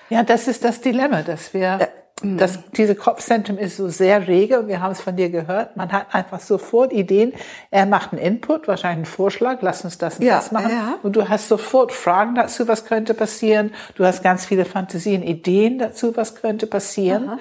ja, 0.09 0.23
das 0.23 0.47
ist 0.47 0.63
das 0.63 0.81
Dilemma, 0.81 1.21
dass 1.23 1.53
wir 1.53 1.89
das, 2.23 2.59
diese 2.75 2.95
Kopfzentrum 2.95 3.57
ist 3.57 3.77
so 3.77 3.87
sehr 3.87 4.27
rege 4.27 4.59
und 4.59 4.67
wir 4.67 4.81
haben 4.81 4.91
es 4.91 5.01
von 5.01 5.15
dir 5.15 5.29
gehört. 5.29 5.75
Man 5.77 5.91
hat 5.91 6.13
einfach 6.13 6.39
sofort 6.39 6.93
Ideen. 6.93 7.33
Er 7.71 7.85
macht 7.85 8.13
einen 8.13 8.21
Input, 8.21 8.67
wahrscheinlich 8.67 8.97
einen 8.97 9.05
Vorschlag, 9.05 9.59
lass 9.61 9.83
uns 9.83 9.97
das 9.97 10.19
und 10.19 10.25
ja, 10.25 10.35
das 10.35 10.51
machen. 10.51 10.71
Ja. 10.71 10.95
Und 11.03 11.15
du 11.15 11.29
hast 11.29 11.47
sofort 11.47 11.91
Fragen 11.91 12.35
dazu, 12.35 12.67
was 12.67 12.85
könnte 12.85 13.13
passieren. 13.13 13.71
Du 13.95 14.05
hast 14.05 14.23
ganz 14.23 14.45
viele 14.45 14.65
Fantasien, 14.65 15.23
Ideen 15.23 15.79
dazu, 15.79 16.15
was 16.15 16.35
könnte 16.35 16.67
passieren. 16.67 17.29
Aha. 17.29 17.39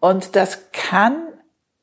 Und 0.00 0.36
das 0.36 0.70
kann 0.72 1.16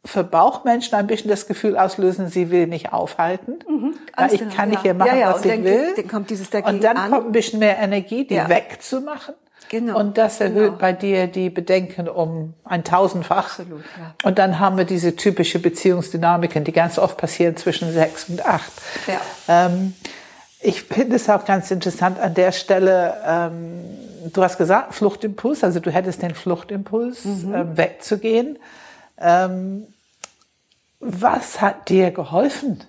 für 0.06 0.24
Bauchmenschen 0.24 0.98
ein 0.98 1.08
bisschen 1.08 1.30
das 1.30 1.48
Gefühl 1.48 1.78
auslösen, 1.78 2.28
sie 2.28 2.52
will 2.52 2.68
mich 2.68 2.92
aufhalten. 2.92 3.60
Mhm, 3.68 3.96
ich 4.32 4.40
genau, 4.40 4.54
kann 4.54 4.70
nicht 4.70 4.82
hier 4.82 4.94
machen, 4.94 5.18
ja, 5.18 5.34
was 5.34 5.46
ich 5.46 5.64
will. 5.64 5.94
Dann 5.96 6.08
kommt 6.08 6.30
dieses 6.30 6.50
dagegen 6.50 6.76
und 6.76 6.84
dann 6.84 6.98
an. 6.98 7.12
kommt 7.12 7.28
ein 7.28 7.32
bisschen 7.32 7.60
mehr 7.60 7.78
Energie, 7.80 8.28
die 8.28 8.36
wegzumachen. 8.36 9.36
Genau. 9.70 10.00
Und 10.00 10.18
das 10.18 10.40
erhöht 10.40 10.66
genau. 10.66 10.78
bei 10.78 10.94
dir 10.94 11.28
die 11.28 11.50
Bedenken 11.50 12.08
um 12.08 12.54
ein 12.64 12.84
tausendfach. 12.84 13.60
Absolut, 13.60 13.84
ja. 13.98 14.14
Und 14.24 14.38
dann 14.40 14.60
haben 14.60 14.78
wir 14.78 14.86
diese 14.86 15.16
typische 15.16 15.60
Beziehungsdynamiken, 15.60 16.64
die 16.64 16.72
ganz 16.72 17.00
oft 17.00 17.18
passieren 17.18 17.58
zwischen 17.58 17.92
sechs 17.92 18.30
und 18.30 18.46
acht. 18.46 18.72
Ja. 19.08 19.22
Ähm, 19.48 19.94
ich 20.62 20.84
finde 20.84 21.18
es 21.18 21.30
auch 21.30 21.44
ganz 21.44 21.72
interessant 21.72 22.20
an 22.20 22.34
der 22.34 22.52
Stelle, 22.52 23.16
ähm, 23.26 23.84
du 24.32 24.42
hast 24.42 24.58
gesagt, 24.58 24.94
Fluchtimpuls, 24.94 25.64
also 25.64 25.80
du 25.80 25.92
hättest 25.92 26.22
den 26.22 26.34
Fluchtimpuls, 26.34 27.26
mhm. 27.26 27.54
ähm, 27.54 27.78
wegzugehen. 27.78 28.60
Ähm, 29.20 29.88
was 31.00 31.60
hat 31.60 31.90
dir 31.90 32.12
geholfen, 32.12 32.82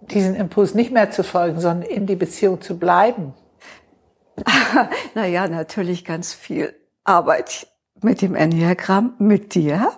diesen 0.00 0.34
Impuls 0.34 0.74
nicht 0.74 0.90
mehr 0.90 1.10
zu 1.12 1.22
folgen, 1.22 1.60
sondern 1.60 1.88
in 1.88 2.06
die 2.06 2.16
Beziehung 2.16 2.60
zu 2.60 2.78
bleiben? 2.78 3.34
naja, 5.14 5.48
natürlich 5.48 6.04
ganz 6.04 6.32
viel 6.32 6.74
Arbeit 7.04 7.66
mit 8.02 8.22
dem 8.22 8.34
Enneagramm, 8.34 9.14
mit 9.18 9.54
dir, 9.54 9.92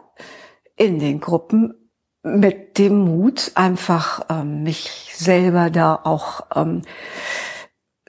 in 0.76 0.98
den 0.98 1.20
Gruppen, 1.20 1.74
mit 2.22 2.78
dem 2.78 2.98
Mut, 2.98 3.52
einfach 3.54 4.26
ähm, 4.28 4.62
mich 4.62 5.12
selber 5.14 5.70
da 5.70 5.94
auch 6.02 6.46
ähm, 6.54 6.82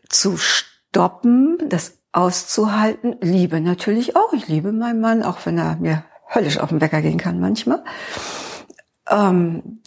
zu 0.09 0.37
stoppen, 0.37 1.57
das 1.69 1.99
auszuhalten. 2.11 3.15
Liebe 3.21 3.59
natürlich 3.59 4.15
auch. 4.15 4.33
Ich 4.33 4.47
liebe 4.47 4.71
meinen 4.71 5.01
Mann, 5.01 5.23
auch 5.23 5.45
wenn 5.45 5.57
er 5.57 5.75
mir 5.77 6.05
höllisch 6.33 6.59
auf 6.59 6.69
den 6.69 6.81
Wecker 6.81 7.01
gehen 7.01 7.17
kann 7.17 7.39
manchmal. 7.39 7.83
Ähm, 9.09 9.81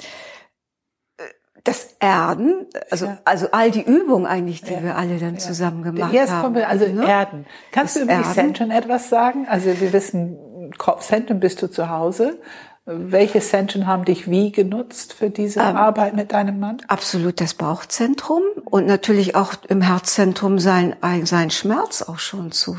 das 1.67 1.97
Erden, 2.01 2.67
also, 2.91 3.07
ja. 3.07 3.19
also 3.25 3.49
all 3.53 3.71
die 3.71 3.83
Übungen 3.83 4.27
eigentlich, 4.27 4.63
die 4.63 4.75
ja. 4.75 4.83
wir 4.83 4.97
alle 4.97 5.19
dann 5.19 5.35
ja. 5.35 5.41
zusammen 5.41 5.83
gemacht 5.83 6.13
Jetzt 6.13 6.31
haben. 6.31 6.43
Kommen 6.43 6.55
wir, 6.57 6.69
also 6.69 6.87
ne? 6.87 7.07
Erden. 7.07 7.47
Kannst 7.73 7.97
das 7.97 8.03
du 8.03 8.05
über 8.05 8.13
Erden? 8.13 8.29
die 8.29 8.35
Zentren 8.35 8.71
etwas 8.71 9.09
sagen? 9.09 9.47
Also 9.49 9.81
wir 9.81 9.93
wissen, 9.93 10.71
Kopfzentren 10.79 11.41
bist 11.41 11.63
du 11.63 11.69
zu 11.69 11.89
Hause. 11.91 12.39
Welche 12.85 13.41
Zentren 13.41 13.89
haben 13.89 14.05
dich 14.05 14.31
wie 14.31 14.53
genutzt 14.53 15.13
für 15.13 15.29
diese 15.29 15.59
ähm, 15.59 15.77
Arbeit 15.77 16.15
mit 16.15 16.33
deinem 16.33 16.61
Mann? 16.61 16.77
Absolut 16.87 17.41
das 17.41 17.55
Bauchzentrum 17.55 18.43
und 18.65 18.87
natürlich 18.87 19.35
auch 19.35 19.55
im 19.69 19.81
Herzzentrum 19.81 20.61
sein, 20.61 20.95
sein 21.25 21.51
Schmerz 21.51 22.03
auch 22.03 22.21
schon 22.21 22.53
zu 22.53 22.77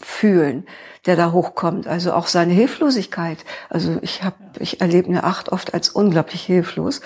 fühlen, 0.00 0.66
der 1.04 1.16
da 1.16 1.32
hochkommt. 1.32 1.86
Also 1.86 2.14
auch 2.14 2.26
seine 2.26 2.54
Hilflosigkeit. 2.54 3.44
Also 3.68 3.98
ich 4.00 4.22
habe, 4.22 4.36
ich 4.60 4.80
erlebe 4.80 5.08
eine 5.08 5.24
Acht 5.24 5.50
oft 5.50 5.74
als 5.74 5.90
unglaublich 5.90 6.42
hilflos. 6.42 7.02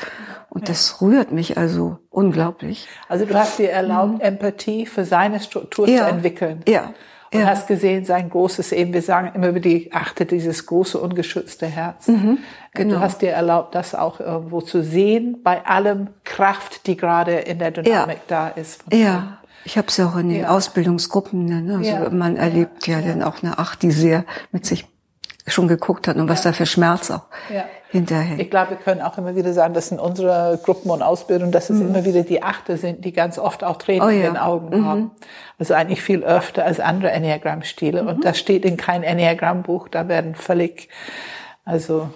Und 0.54 0.68
das 0.68 1.00
rührt 1.00 1.32
mich 1.32 1.56
also 1.56 1.98
unglaublich. 2.10 2.86
Also 3.08 3.24
du 3.24 3.32
hast 3.32 3.58
dir 3.58 3.70
erlaubt, 3.70 4.14
mhm. 4.14 4.20
Empathie 4.20 4.84
für 4.84 5.06
seine 5.06 5.40
Struktur 5.40 5.88
ja. 5.88 6.04
zu 6.04 6.10
entwickeln. 6.10 6.60
Ja. 6.68 6.92
Und 7.32 7.40
ja. 7.40 7.46
hast 7.46 7.68
gesehen, 7.68 8.04
sein 8.04 8.28
großes, 8.28 8.72
eben, 8.72 8.92
wir 8.92 9.00
sagen 9.00 9.32
immer 9.34 9.48
über 9.48 9.60
die 9.60 9.90
Achte, 9.94 10.26
dieses 10.26 10.66
große, 10.66 10.98
ungeschützte 10.98 11.64
Herz. 11.64 12.08
Mhm, 12.08 12.36
genau. 12.74 12.96
Du 12.96 13.00
hast 13.00 13.22
dir 13.22 13.30
erlaubt, 13.30 13.74
das 13.74 13.94
auch 13.94 14.20
irgendwo 14.20 14.60
zu 14.60 14.82
sehen, 14.82 15.38
bei 15.42 15.64
allem 15.64 16.08
Kraft, 16.24 16.86
die 16.86 16.98
gerade 16.98 17.32
in 17.32 17.58
der 17.58 17.70
Dynamik 17.70 18.18
ja. 18.18 18.22
da 18.28 18.48
ist. 18.48 18.84
Ja. 18.92 19.38
Ich 19.64 19.78
habe 19.78 19.88
es 19.88 19.96
ja 19.96 20.08
auch 20.08 20.16
in 20.16 20.28
den 20.28 20.40
ja. 20.42 20.48
Ausbildungsgruppen, 20.50 21.46
ne? 21.46 21.76
also 21.78 21.90
ja. 21.90 22.10
man 22.10 22.36
erlebt 22.36 22.86
ja, 22.86 22.98
ja, 22.98 23.08
dann 23.08 23.22
auch 23.22 23.42
eine 23.42 23.58
Acht, 23.58 23.80
die 23.80 23.92
sehr 23.92 24.26
mit 24.50 24.66
sich 24.66 24.86
schon 25.46 25.68
geguckt 25.68 26.08
hat 26.08 26.16
und 26.16 26.28
was 26.28 26.42
da 26.42 26.52
für 26.52 26.66
Schmerz 26.66 27.10
auch 27.10 27.24
ja. 27.52 27.64
Hinterher. 27.92 28.38
Ich 28.38 28.50
glaube, 28.50 28.70
wir 28.70 28.76
können 28.78 29.02
auch 29.02 29.18
immer 29.18 29.36
wieder 29.36 29.52
sagen, 29.52 29.74
dass 29.74 29.92
in 29.92 29.98
unserer 29.98 30.56
Gruppen 30.56 30.90
und 30.90 31.02
Ausbildung, 31.02 31.52
dass 31.52 31.68
es 31.68 31.78
mhm. 31.78 31.88
immer 31.88 32.04
wieder 32.06 32.22
die 32.22 32.42
Achte 32.42 32.78
sind, 32.78 33.04
die 33.04 33.12
ganz 33.12 33.38
oft 33.38 33.62
auch 33.62 33.76
Tränen 33.76 34.02
oh, 34.02 34.08
ja. 34.08 34.16
in 34.16 34.22
den 34.22 34.36
Augen 34.38 34.80
mhm. 34.80 34.86
haben. 34.86 35.10
Also 35.58 35.74
eigentlich 35.74 36.02
viel 36.02 36.24
öfter 36.24 36.64
als 36.64 36.80
andere 36.80 37.10
Enneagramm-Stile. 37.10 38.02
Mhm. 38.02 38.08
Und 38.08 38.24
das 38.24 38.38
steht 38.38 38.64
in 38.64 38.78
kein 38.78 39.02
Enneagramm-Buch. 39.02 39.88
Da 39.88 40.08
werden 40.08 40.34
völlig, 40.34 40.88
also 41.66 42.08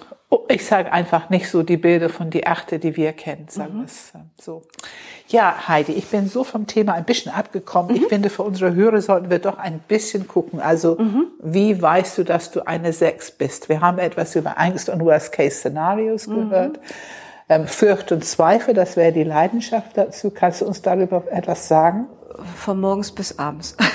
ich 0.48 0.64
sage 0.64 0.92
einfach 0.92 1.30
nicht 1.30 1.48
so 1.50 1.62
die 1.62 1.76
Bilder 1.76 2.08
von 2.08 2.30
die 2.30 2.46
Achte, 2.46 2.78
die 2.78 2.96
wir 2.96 3.12
kennen, 3.12 3.48
sagen 3.48 3.78
mhm. 3.78 3.84
es 3.84 4.12
so. 4.40 4.62
Ja, 5.28 5.68
Heidi, 5.68 5.92
ich 5.92 6.06
bin 6.06 6.28
so 6.28 6.44
vom 6.44 6.66
Thema 6.66 6.94
ein 6.94 7.04
bisschen 7.04 7.32
abgekommen. 7.32 7.96
Mhm. 7.96 7.96
Ich 7.96 8.08
finde, 8.08 8.30
für 8.30 8.42
unsere 8.42 8.74
Hörer 8.74 9.00
sollten 9.00 9.30
wir 9.30 9.40
doch 9.40 9.58
ein 9.58 9.80
bisschen 9.80 10.28
gucken. 10.28 10.60
Also, 10.60 10.96
mhm. 10.96 11.26
wie 11.42 11.80
weißt 11.80 12.18
du, 12.18 12.24
dass 12.24 12.50
du 12.50 12.66
eine 12.66 12.92
Sechs 12.92 13.30
bist? 13.30 13.68
Wir 13.68 13.80
haben 13.80 13.98
etwas 13.98 14.36
über 14.36 14.58
Angst 14.58 14.88
und 14.88 15.04
Worst-Case-Szenarios 15.04 16.26
mhm. 16.26 16.34
gehört. 16.34 16.80
Ähm, 17.48 17.66
Fürcht 17.66 18.10
und 18.12 18.24
Zweifel, 18.24 18.74
das 18.74 18.96
wäre 18.96 19.12
die 19.12 19.24
Leidenschaft 19.24 19.96
dazu. 19.96 20.30
Kannst 20.30 20.60
du 20.60 20.66
uns 20.66 20.82
darüber 20.82 21.24
etwas 21.30 21.68
sagen? 21.68 22.06
Von 22.56 22.80
morgens 22.80 23.12
bis 23.12 23.38
abends. 23.38 23.76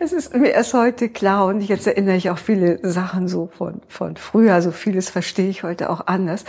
es 0.00 0.12
ist 0.12 0.34
mir 0.34 0.50
erst 0.50 0.74
heute 0.74 1.08
klar 1.08 1.46
und 1.46 1.60
jetzt 1.60 1.86
erinnere 1.86 2.16
ich 2.16 2.30
auch 2.30 2.38
viele 2.38 2.78
Sachen 2.88 3.28
so 3.28 3.48
von, 3.56 3.80
von 3.88 4.16
früher. 4.16 4.60
So 4.62 4.70
vieles 4.70 5.10
verstehe 5.10 5.48
ich 5.48 5.62
heute 5.62 5.90
auch 5.90 6.06
anders. 6.06 6.44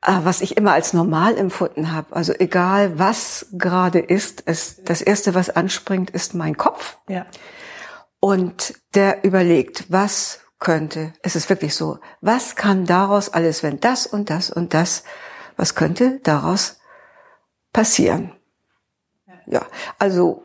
Ah, 0.00 0.20
was 0.24 0.40
ich 0.40 0.56
immer 0.56 0.72
als 0.72 0.92
normal 0.92 1.38
empfunden 1.38 1.92
habe. 1.92 2.14
Also 2.14 2.32
egal 2.36 2.98
was 2.98 3.46
gerade 3.52 4.00
ist, 4.00 4.42
es, 4.46 4.82
das 4.82 5.00
erste, 5.00 5.34
was 5.34 5.50
anspringt, 5.50 6.10
ist 6.10 6.34
mein 6.34 6.56
Kopf. 6.56 6.98
Ja. 7.08 7.26
Und 8.18 8.74
der 8.94 9.24
überlegt, 9.24 9.86
was 9.90 10.40
könnte, 10.58 11.12
es 11.22 11.36
ist 11.36 11.50
wirklich 11.50 11.74
so, 11.74 11.98
was 12.20 12.56
kann 12.56 12.86
daraus 12.86 13.28
alles, 13.28 13.62
wenn 13.62 13.80
das 13.80 14.06
und 14.06 14.30
das 14.30 14.50
und 14.50 14.74
das, 14.74 15.04
was 15.56 15.74
könnte 15.74 16.20
daraus 16.22 16.80
passieren? 17.72 18.32
Ja. 19.46 19.66
Also 19.98 20.44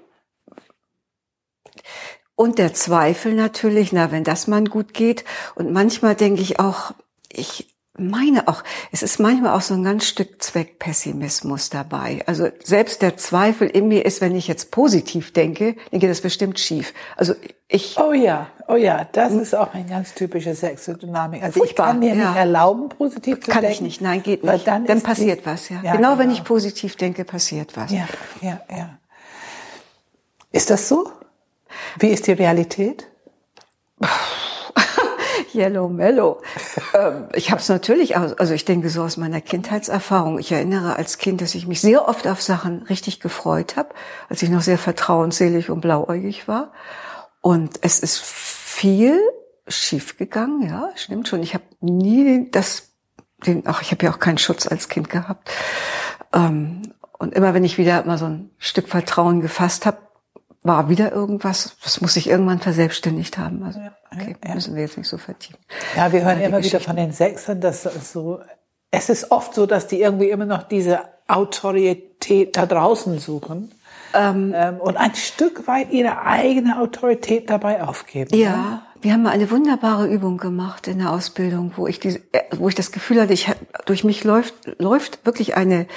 und 2.36 2.60
der 2.60 2.74
Zweifel 2.74 3.34
natürlich, 3.34 3.92
na, 3.94 4.12
wenn 4.12 4.24
das 4.24 4.46
mal 4.46 4.64
gut 4.64 4.94
geht. 4.94 5.26
Und 5.56 5.72
manchmal 5.72 6.14
denke 6.14 6.44
ich 6.44 6.60
auch, 6.60 6.94
ich 7.32 7.76
meine 7.98 8.48
auch, 8.48 8.64
es 8.92 9.04
ist 9.04 9.20
manchmal 9.20 9.54
auch 9.56 9.62
so 9.62 9.74
ein 9.74 9.84
ganz 9.84 10.06
Stück 10.06 10.42
Zweckpessimismus 10.42 11.70
dabei. 11.70 12.24
Also 12.26 12.50
selbst 12.64 13.02
der 13.02 13.18
Zweifel 13.18 13.68
in 13.68 13.88
mir 13.88 14.06
ist, 14.06 14.22
wenn 14.22 14.36
ich 14.36 14.48
jetzt 14.48 14.72
positiv 14.72 15.34
denke, 15.34 15.76
dann 15.92 16.00
geht 16.00 16.10
das 16.10 16.22
bestimmt 16.22 16.60
schief. 16.60 16.94
Also 17.16 17.34
ich. 17.68 17.98
Oh 18.00 18.14
ja, 18.14 18.48
oh 18.68 18.76
ja, 18.76 19.08
das 19.12 19.34
ist 19.34 19.56
auch 19.56 19.74
ein 19.74 19.88
ganz 19.90 20.14
typischer 20.14 20.56
Sexodynamik. 20.56 21.44
Also 21.44 21.64
ich 21.64 21.76
kann 21.76 22.00
mir 22.00 22.16
ja. 22.16 22.30
nicht 22.30 22.38
erlauben, 22.38 22.90
positiv 22.90 23.42
zu 23.42 23.52
kann 23.52 23.62
denken. 23.62 23.66
Kann 23.66 23.72
ich 23.72 23.82
nicht, 23.82 24.02
nein, 24.02 24.24
geht 24.24 24.44
nicht. 24.44 24.68
Dann, 24.68 24.86
dann 24.86 25.02
passiert 25.02 25.42
die, 25.42 25.46
was, 25.46 25.70
ja. 25.70 25.78
ja 25.78 25.96
genau, 25.96 26.12
genau, 26.12 26.20
wenn 26.20 26.32
ich 26.32 26.44
positiv 26.44 26.96
denke, 26.96 27.26
passiert 27.26 27.76
was. 27.76 27.92
Ja, 27.92 28.08
ja, 28.42 28.62
ja. 28.70 28.98
Ist 30.52 30.70
das 30.70 30.88
so? 30.88 31.12
Wie 32.00 32.08
ist 32.08 32.28
die 32.28 32.34
Realität? 32.34 33.08
Yellow 35.58 35.90
Mellow. 35.90 36.42
ähm, 36.94 37.26
ich 37.34 37.52
habe 37.52 37.60
es 37.60 37.68
natürlich, 37.68 38.16
also 38.16 38.54
ich 38.54 38.66
denke 38.66 38.90
so 38.90 39.04
aus 39.04 39.18
meiner 39.18 39.42
Kindheitserfahrung. 39.42 40.40
Ich 40.40 40.52
erinnere 40.52 40.96
als 40.96 41.18
Kind, 41.18 41.42
dass 41.42 41.56
ich 41.56 41.68
mich 41.68 41.82
sehr 41.82 42.08
oft 42.08 42.28
auf 42.28 42.42
Sachen 42.42 42.84
richtig 42.84 43.20
gefreut 43.20 43.76
habe, 43.76 43.90
als 44.30 44.42
ich 44.44 44.50
noch 44.50 44.62
sehr 44.62 44.78
vertrauensselig 44.78 45.70
und 45.70 45.82
blauäugig 45.82 46.48
war. 46.48 46.72
Und 47.42 47.80
es 47.82 48.00
ist 48.00 48.20
viel 48.20 49.20
schiefgegangen, 49.68 50.70
ja, 50.70 50.90
stimmt 50.96 51.28
schon. 51.28 51.44
Ich 51.44 51.54
habe 51.54 51.66
nie 51.82 52.50
das, 52.52 52.94
den, 53.46 53.64
ach, 53.66 53.82
ich 53.82 53.92
habe 53.92 54.06
ja 54.06 54.12
auch 54.12 54.20
keinen 54.20 54.38
Schutz 54.38 54.68
als 54.68 54.88
Kind 54.88 55.10
gehabt. 55.10 55.50
Ähm, 56.34 56.94
und 57.18 57.34
immer 57.34 57.54
wenn 57.54 57.64
ich 57.64 57.78
wieder 57.78 58.06
mal 58.06 58.18
so 58.18 58.26
ein 58.26 58.52
Stück 58.58 58.88
Vertrauen 58.88 59.42
gefasst 59.42 59.86
habe, 59.86 59.98
war 60.68 60.90
wieder 60.90 61.12
irgendwas, 61.12 61.78
das 61.84 62.02
muss 62.02 62.14
sich 62.14 62.30
irgendwann 62.30 62.60
verselbstständigt 62.60 63.38
haben. 63.38 63.64
Also, 63.64 63.80
okay, 64.14 64.36
ja. 64.46 64.54
müssen 64.54 64.76
wir 64.76 64.84
jetzt 64.84 64.98
nicht 64.98 65.08
so 65.08 65.18
vertiefen. 65.18 65.60
Ja, 65.96 66.12
wir 66.12 66.24
hören 66.24 66.42
immer 66.42 66.64
wieder 66.64 66.80
von 66.80 66.96
den 66.96 67.12
Sechsern, 67.12 67.62
dass 67.62 67.84
so, 67.84 68.42
es 68.92 69.10
ist 69.10 69.32
oft 69.32 69.54
so, 69.54 69.66
dass 69.66 69.88
die 69.88 70.02
irgendwie 70.02 70.30
immer 70.30 70.46
noch 70.46 70.64
diese 70.64 71.00
Autorität 71.28 72.56
da 72.56 72.66
draußen 72.66 73.20
suchen. 73.20 73.72
Ähm, 74.14 74.54
ähm, 74.56 74.78
und 74.78 74.98
ein 74.98 75.16
Stück 75.16 75.68
weit 75.68 75.92
ihre 75.92 76.22
eigene 76.22 76.80
Autorität 76.80 77.50
dabei 77.50 77.84
aufgeben. 77.84 78.36
Ja, 78.36 78.56
ne? 78.56 78.82
wir 79.02 79.14
haben 79.14 79.24
mal 79.24 79.32
eine 79.32 79.52
wunderbare 79.52 80.08
Übung 80.08 80.38
gemacht 80.38 80.88
in 80.88 81.00
der 81.00 81.12
Ausbildung, 81.12 81.74
wo 81.76 81.88
ich 81.88 82.00
diese, 82.00 82.20
äh, 82.32 82.44
wo 82.56 82.70
ich 82.70 82.76
das 82.76 82.92
Gefühl 82.92 83.22
hatte, 83.22 83.34
ich, 83.34 83.52
durch 83.86 84.04
mich 84.04 84.24
läuft, 84.24 84.54
läuft 84.80 85.26
wirklich 85.26 85.58
eine, 85.58 85.88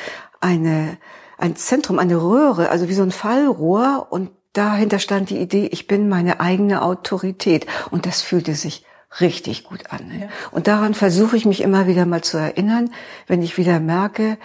eine, 0.40 0.98
ein 1.38 1.54
Zentrum, 1.56 1.98
eine 1.98 2.20
Röhre, 2.20 2.70
also 2.70 2.88
wie 2.88 2.94
so 2.94 3.02
ein 3.02 3.12
Fallrohr 3.12 4.08
und 4.10 4.30
dahinter 4.52 4.98
stand 4.98 5.30
die 5.30 5.38
Idee, 5.38 5.68
ich 5.70 5.86
bin 5.86 6.08
meine 6.08 6.40
eigene 6.40 6.82
Autorität. 6.82 7.66
Und 7.90 8.06
das 8.06 8.22
fühlte 8.22 8.54
sich 8.54 8.84
richtig 9.20 9.64
gut 9.64 9.90
an. 9.90 10.06
Ne? 10.08 10.20
Ja. 10.22 10.28
Und 10.50 10.66
daran 10.66 10.94
versuche 10.94 11.36
ich 11.36 11.44
mich 11.44 11.60
immer 11.60 11.86
wieder 11.86 12.06
mal 12.06 12.22
zu 12.22 12.38
erinnern, 12.38 12.92
wenn 13.26 13.42
ich 13.42 13.58
wieder 13.58 13.80
merke, 13.80 14.38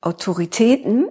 Autoritäten 0.00 1.08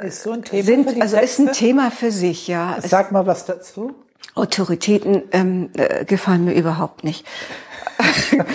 ist 0.00 0.22
so 0.22 0.34
sind, 0.50 1.00
also 1.00 1.18
ist 1.18 1.38
ein 1.38 1.52
Thema 1.52 1.90
für 1.90 2.10
sich, 2.10 2.48
ja. 2.48 2.76
Sag 2.80 3.12
mal 3.12 3.26
was 3.26 3.44
dazu. 3.44 3.94
Autoritäten 4.34 5.24
ähm, 5.32 5.70
äh, 5.76 6.04
gefallen 6.06 6.44
mir 6.46 6.54
überhaupt 6.54 7.04
nicht. 7.04 7.26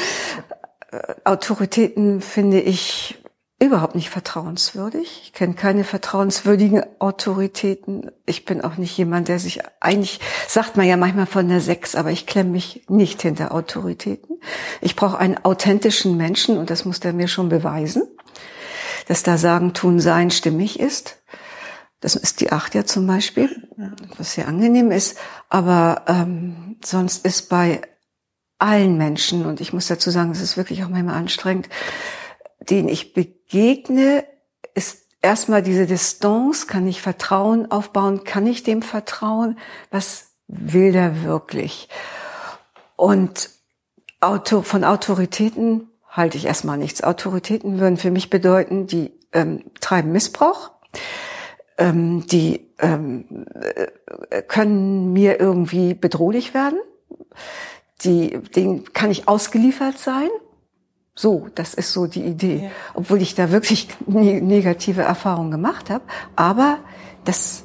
Autoritäten 1.24 2.22
finde 2.22 2.60
ich 2.60 3.20
überhaupt 3.60 3.96
nicht 3.96 4.10
vertrauenswürdig. 4.10 5.22
Ich 5.24 5.34
kenne 5.34 5.56
keine 5.56 5.84
vertrauenswürdigen 5.84 6.84
Autoritäten. 7.00 8.12
Ich 8.26 8.46
bin 8.46 8.62
auch 8.62 8.78
nicht 8.78 8.96
jemand, 8.98 9.30
der 9.30 9.40
sich 9.40 9.62
eigentlich, 9.80 10.20
sagt 10.48 10.78
man 10.78 10.86
ja 10.86 10.96
manchmal 10.96 11.26
von 11.26 11.50
der 11.50 11.60
Sechs, 11.60 11.96
aber 11.96 12.12
ich 12.12 12.28
klemme 12.28 12.52
mich 12.52 12.86
nicht 12.88 13.22
hinter 13.24 13.52
Autoritäten. 13.52 14.40
Ich 14.80 14.96
brauche 14.96 15.18
einen 15.18 15.44
authentischen 15.44 16.18
Menschen 16.18 16.58
und 16.58 16.70
das 16.70 16.86
muss 16.86 17.00
der 17.00 17.14
mir 17.14 17.28
schon 17.28 17.50
beweisen, 17.50 18.04
dass 19.08 19.24
da 19.24 19.40
Sagen, 19.40 19.74
Tun, 19.74 20.00
Sein 20.00 20.30
stimmig 20.30 20.80
ist. 20.80 21.18
Das 22.00 22.16
ist 22.16 22.42
die 22.42 22.52
Acht 22.52 22.76
ja 22.76 22.86
zum 22.86 23.08
Beispiel, 23.08 23.68
was 24.18 24.34
sehr 24.34 24.48
angenehm 24.48 24.92
ist. 24.92 25.18
Aber 25.50 26.04
ähm, 26.08 26.78
sonst 26.86 27.26
ist 27.26 27.50
bei 27.50 27.82
allen 28.60 28.98
Menschen, 28.98 29.48
und 29.48 29.62
ich 29.62 29.74
muss 29.74 29.88
dazu 29.88 30.12
sagen, 30.12 30.30
es 30.30 30.42
ist 30.42 30.58
wirklich 30.58 30.84
auch 30.84 30.90
manchmal 30.90 31.16
anstrengend, 31.16 31.70
den 32.60 32.88
ich 32.88 33.14
begegne, 33.48 34.26
ist 34.74 35.06
erstmal 35.22 35.64
diese 35.64 35.86
Distanz, 35.86 36.68
kann 36.68 36.88
ich 36.88 37.02
Vertrauen 37.02 37.72
aufbauen, 37.72 38.24
kann 38.24 38.46
ich 38.48 38.64
dem 38.64 38.82
vertrauen, 38.82 39.58
was 39.92 40.32
will 40.48 40.92
der 40.92 41.24
wirklich? 41.24 41.90
Und 42.96 43.50
von 44.20 44.84
Autoritäten 44.84 45.90
halte 46.10 46.38
ich 46.38 46.46
erstmal 46.46 46.78
nichts. 46.78 47.04
Autoritäten 47.04 47.80
würden 47.80 47.98
für 47.98 48.12
mich 48.12 48.30
bedeuten, 48.30 48.88
die 48.88 49.12
ähm, 49.34 49.64
treiben 49.80 50.12
Missbrauch, 50.12 50.72
ähm, 51.78 52.26
die 52.28 52.72
ähm, 52.80 53.46
äh, 54.30 54.42
können 54.42 55.14
mir 55.14 55.40
irgendwie 55.40 55.94
bedrohlich 55.94 56.54
werden, 56.54 56.80
die, 58.04 58.40
denen 58.56 58.92
kann 58.94 59.12
ich 59.12 59.28
ausgeliefert 59.28 60.00
sein 60.00 60.30
so, 61.18 61.48
das 61.56 61.74
ist 61.74 61.94
so 61.94 62.06
die 62.06 62.24
Idee. 62.24 62.66
Ja. 62.66 62.70
Obwohl 62.94 63.24
ich 63.24 63.34
da 63.34 63.52
wirklich 63.52 63.88
ne 64.06 64.40
negative 64.40 65.02
Erfahrungen 65.02 65.50
gemacht 65.50 65.90
habe. 65.90 66.04
Aber 66.36 66.78
das, 67.26 67.64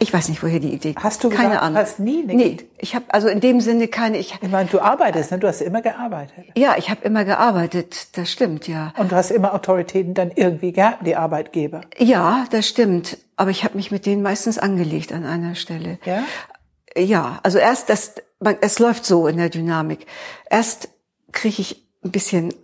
ich 0.00 0.12
weiß 0.12 0.28
nicht, 0.28 0.42
woher 0.42 0.58
die 0.58 0.74
Idee 0.74 0.94
kommt. 0.94 1.04
Hast 1.04 1.22
du 1.22 1.28
keine 1.28 1.50
gesagt, 1.50 1.62
Ahnung. 1.62 1.78
hast 1.78 2.00
nie 2.00 2.24
Nee, 2.24 2.56
ich 2.78 2.96
habe 2.96 3.04
also 3.08 3.28
in 3.28 3.38
dem 3.38 3.60
Sinne 3.60 3.86
keine. 3.86 4.18
Ich, 4.18 4.36
ich 4.42 4.50
meine, 4.50 4.68
du 4.68 4.80
arbeitest, 4.80 5.30
ne? 5.30 5.38
Du 5.38 5.46
hast 5.46 5.60
immer 5.60 5.80
gearbeitet. 5.80 6.46
Ja, 6.56 6.74
ich 6.76 6.90
habe 6.90 7.04
immer 7.04 7.24
gearbeitet. 7.24 8.18
Das 8.18 8.28
stimmt, 8.32 8.66
ja. 8.66 8.92
Und 8.98 9.12
du 9.12 9.16
hast 9.16 9.30
immer 9.30 9.54
Autoritäten 9.54 10.14
dann 10.14 10.32
irgendwie 10.34 10.72
gehabt, 10.72 11.06
die 11.06 11.14
Arbeitgeber. 11.14 11.82
Ja, 11.98 12.46
das 12.50 12.66
stimmt. 12.66 13.16
Aber 13.36 13.50
ich 13.52 13.62
habe 13.62 13.76
mich 13.76 13.92
mit 13.92 14.06
denen 14.06 14.22
meistens 14.22 14.58
angelegt 14.58 15.12
an 15.12 15.24
einer 15.24 15.54
Stelle. 15.54 16.00
Ja. 16.04 16.24
Ja, 16.96 17.38
also 17.44 17.58
erst 17.58 17.88
das, 17.90 18.14
man, 18.40 18.56
es 18.60 18.80
läuft 18.80 19.06
so 19.06 19.28
in 19.28 19.36
der 19.36 19.50
Dynamik. 19.50 20.06
Erst 20.50 20.88
kriege 21.30 21.60
ich 21.62 21.89
ein 22.04 22.10
bisschen, 22.10 22.54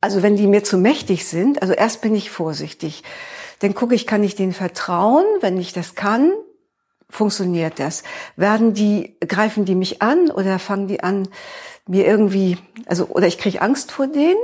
also 0.00 0.22
wenn 0.22 0.36
die 0.36 0.46
mir 0.46 0.64
zu 0.64 0.78
mächtig 0.78 1.26
sind, 1.26 1.62
also 1.62 1.74
erst 1.74 2.00
bin 2.00 2.14
ich 2.14 2.30
vorsichtig. 2.30 3.02
Dann 3.60 3.74
gucke 3.74 3.94
ich, 3.94 4.06
kann 4.06 4.22
ich 4.22 4.36
denen 4.36 4.52
vertrauen? 4.52 5.24
Wenn 5.40 5.58
ich 5.58 5.72
das 5.72 5.94
kann, 5.94 6.32
funktioniert 7.10 7.78
das? 7.78 8.04
Werden 8.36 8.74
die, 8.74 9.16
greifen 9.20 9.64
die 9.64 9.74
mich 9.74 10.00
an 10.02 10.30
oder 10.30 10.58
fangen 10.58 10.86
die 10.86 11.02
an, 11.02 11.28
mir 11.88 12.06
irgendwie, 12.06 12.58
also, 12.86 13.06
oder 13.06 13.26
ich 13.26 13.38
kriege 13.38 13.62
Angst 13.62 13.90
vor 13.90 14.06
denen, 14.06 14.38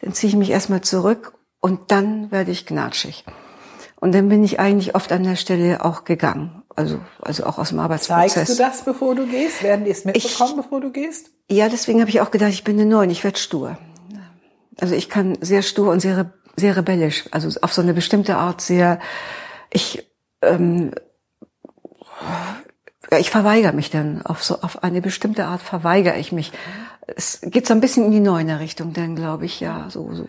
dann 0.00 0.14
ziehe 0.14 0.30
ich 0.30 0.36
mich 0.36 0.50
erstmal 0.50 0.80
zurück 0.80 1.34
und 1.60 1.90
dann 1.90 2.30
werde 2.30 2.50
ich 2.50 2.66
gnatschig. 2.66 3.24
Und 4.00 4.14
dann 4.14 4.28
bin 4.28 4.42
ich 4.44 4.60
eigentlich 4.60 4.94
oft 4.94 5.12
an 5.12 5.24
der 5.24 5.36
Stelle 5.36 5.84
auch 5.84 6.04
gegangen. 6.04 6.62
Also, 6.74 7.00
also 7.20 7.44
auch 7.44 7.58
aus 7.58 7.70
dem 7.70 7.80
Arbeitsprozess. 7.80 8.32
Zeigst 8.34 8.58
du 8.58 8.62
das, 8.62 8.84
bevor 8.84 9.14
du 9.14 9.26
gehst? 9.26 9.62
Werden 9.62 9.84
die 9.84 9.90
es 9.90 10.04
mitbekommen, 10.04 10.50
ich, 10.50 10.56
bevor 10.56 10.80
du 10.80 10.90
gehst? 10.90 11.30
Ja, 11.48 11.68
deswegen 11.68 12.00
habe 12.00 12.10
ich 12.10 12.20
auch 12.20 12.30
gedacht, 12.30 12.50
ich 12.50 12.64
bin 12.64 12.78
eine 12.78 12.88
Neun, 12.88 13.10
ich 13.10 13.22
werde 13.22 13.38
stur. 13.38 13.78
Also 14.80 14.94
ich 14.94 15.08
kann 15.08 15.38
sehr 15.40 15.62
stur 15.62 15.90
und 15.92 16.00
sehr, 16.00 16.32
sehr 16.56 16.76
rebellisch, 16.76 17.24
also 17.30 17.48
auf 17.62 17.72
so 17.72 17.82
eine 17.82 17.94
bestimmte 17.94 18.36
Art 18.36 18.60
sehr, 18.60 18.98
ich, 19.72 20.10
ähm, 20.42 20.92
ich 23.18 23.30
verweigere 23.30 23.72
mich 23.72 23.90
dann 23.90 24.22
auf 24.22 24.42
so 24.42 24.60
auf 24.60 24.82
eine 24.82 25.00
bestimmte 25.00 25.46
Art 25.46 25.62
verweigere 25.62 26.18
ich 26.18 26.32
mich. 26.32 26.52
Es 27.06 27.40
geht 27.42 27.66
so 27.66 27.72
ein 27.72 27.80
bisschen 27.80 28.06
in 28.06 28.10
die 28.10 28.20
neune 28.20 28.58
Richtung, 28.58 28.92
dann 28.92 29.14
glaube 29.14 29.46
ich 29.46 29.60
ja 29.60 29.88
so 29.88 30.12
so 30.12 30.26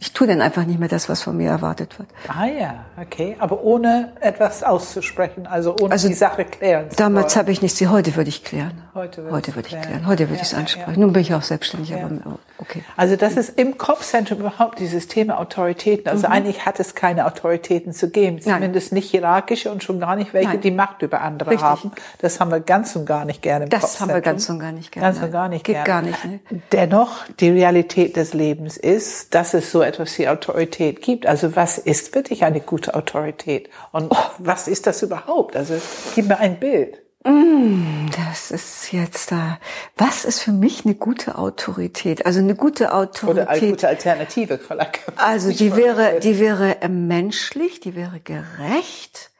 ich 0.00 0.14
tue 0.14 0.26
dann 0.26 0.40
einfach 0.40 0.64
nicht 0.64 0.80
mehr 0.80 0.88
das, 0.88 1.10
was 1.10 1.20
von 1.20 1.36
mir 1.36 1.50
erwartet 1.50 1.98
wird. 1.98 2.08
Ah 2.26 2.46
ja, 2.46 2.86
okay. 3.00 3.36
Aber 3.38 3.62
ohne 3.62 4.12
etwas 4.20 4.62
auszusprechen, 4.62 5.46
also 5.46 5.76
ohne 5.78 5.92
also 5.92 6.08
die 6.08 6.14
Sache 6.14 6.46
klären 6.46 6.90
zu 6.90 6.96
Damals 6.96 7.36
habe 7.36 7.52
ich 7.52 7.60
nichts, 7.60 7.76
sie 7.76 7.86
heute 7.86 8.16
würde 8.16 8.30
ich 8.30 8.42
klären. 8.42 8.82
Heute, 8.94 9.30
heute 9.30 9.54
würde 9.54 9.68
ich 9.68 9.78
klären. 9.78 10.06
Heute 10.06 10.24
würde 10.30 10.36
ja, 10.36 10.42
ich 10.42 10.48
es 10.48 10.54
ansprechen. 10.54 10.94
Ja. 10.94 10.98
Nun 10.98 11.12
bin 11.12 11.20
ich 11.20 11.34
auch 11.34 11.42
selbstständig, 11.42 11.90
ja. 11.90 11.98
aber 11.98 12.38
okay. 12.60 12.82
Also 12.96 13.16
das 13.16 13.36
ist 13.36 13.58
im 13.58 13.78
Kopfzentrum 13.78 14.40
überhaupt 14.40 14.78
dieses 14.78 15.08
Thema 15.08 15.38
Autoritäten. 15.38 16.08
Also 16.08 16.26
mhm. 16.26 16.34
eigentlich 16.34 16.66
hat 16.66 16.80
es 16.80 16.94
keine 16.94 17.26
Autoritäten 17.26 17.92
zu 17.92 18.10
geben. 18.10 18.40
Zumindest 18.40 18.92
Nein. 18.92 18.98
nicht 18.98 19.10
hierarchische 19.10 19.70
und 19.70 19.82
schon 19.82 20.00
gar 20.00 20.16
nicht 20.16 20.32
welche, 20.34 20.50
Nein. 20.50 20.60
die 20.60 20.70
Macht 20.70 21.02
über 21.02 21.20
andere 21.20 21.50
Richtig. 21.50 21.66
haben. 21.66 21.92
Das 22.18 22.40
haben 22.40 22.50
wir 22.50 22.60
ganz 22.60 22.94
und 22.96 23.06
gar 23.06 23.24
nicht 23.24 23.42
gerne 23.42 23.64
im 23.64 23.70
Das 23.70 23.82
Kopfzentrum. 23.82 24.08
haben 24.08 24.16
wir 24.16 24.22
ganz 24.22 24.48
und 24.48 24.58
gar 24.60 24.72
nicht 24.72 24.92
gerne. 24.92 25.08
Ganz 25.08 25.22
und 25.22 25.32
gar 25.32 25.48
nicht 25.48 25.64
Geht 25.64 25.74
gerne. 25.74 25.86
gar 25.86 26.02
nicht. 26.02 26.24
Ne? 26.24 26.40
Dennoch, 26.72 27.24
die 27.40 27.50
Realität 27.50 28.16
des 28.16 28.34
Lebens 28.34 28.76
ist, 28.76 29.34
dass 29.34 29.54
es 29.54 29.70
so 29.70 29.82
etwas 29.82 30.18
wie 30.18 30.28
Autorität 30.28 31.02
gibt. 31.02 31.26
Also 31.26 31.56
was 31.56 31.78
ist 31.78 32.14
wirklich 32.14 32.44
eine 32.44 32.60
gute 32.60 32.94
Autorität? 32.94 33.70
Und 33.92 34.10
oh. 34.10 34.16
was 34.38 34.68
ist 34.68 34.86
das 34.86 35.02
überhaupt? 35.02 35.56
Also 35.56 35.74
gib 36.14 36.28
mir 36.28 36.38
ein 36.38 36.58
Bild. 36.58 36.98
Das 37.22 38.50
ist 38.50 38.92
jetzt 38.92 39.30
da. 39.30 39.58
Was 39.96 40.24
ist 40.24 40.40
für 40.40 40.52
mich 40.52 40.86
eine 40.86 40.94
gute 40.94 41.36
Autorität? 41.36 42.24
Also 42.24 42.38
eine 42.38 42.54
gute 42.54 42.84
Oder 42.84 42.92
eine 42.92 43.02
Autorität. 43.02 43.70
gute 43.70 43.88
Alternative 43.88 44.58
vielleicht. 44.58 45.00
Also 45.16 45.52
die 45.52 45.76
wäre, 45.76 46.20
die 46.20 46.38
wäre 46.38 46.80
äh, 46.80 46.88
menschlich, 46.88 47.80
die 47.80 47.94
wäre 47.94 48.20
gerecht, 48.20 49.30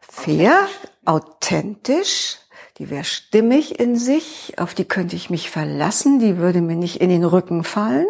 fair, 0.00 0.68
authentisch, 1.04 2.38
die 2.78 2.90
wäre 2.90 3.04
stimmig 3.04 3.78
in 3.78 3.96
sich, 3.96 4.54
auf 4.58 4.74
die 4.74 4.84
könnte 4.84 5.14
ich 5.14 5.30
mich 5.30 5.50
verlassen, 5.50 6.18
die 6.18 6.38
würde 6.38 6.60
mir 6.60 6.76
nicht 6.76 7.00
in 7.00 7.10
den 7.10 7.24
Rücken 7.24 7.62
fallen, 7.62 8.06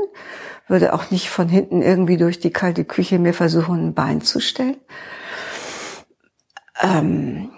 würde 0.66 0.94
auch 0.94 1.10
nicht 1.10 1.28
von 1.28 1.48
hinten 1.50 1.82
irgendwie 1.82 2.16
durch 2.16 2.40
die 2.40 2.52
kalte 2.52 2.86
Küche 2.86 3.18
mir 3.18 3.34
versuchen, 3.34 3.88
ein 3.88 3.94
Bein 3.94 4.22
zu 4.22 4.40
stellen. 4.40 4.78
Ähm, 6.82 7.50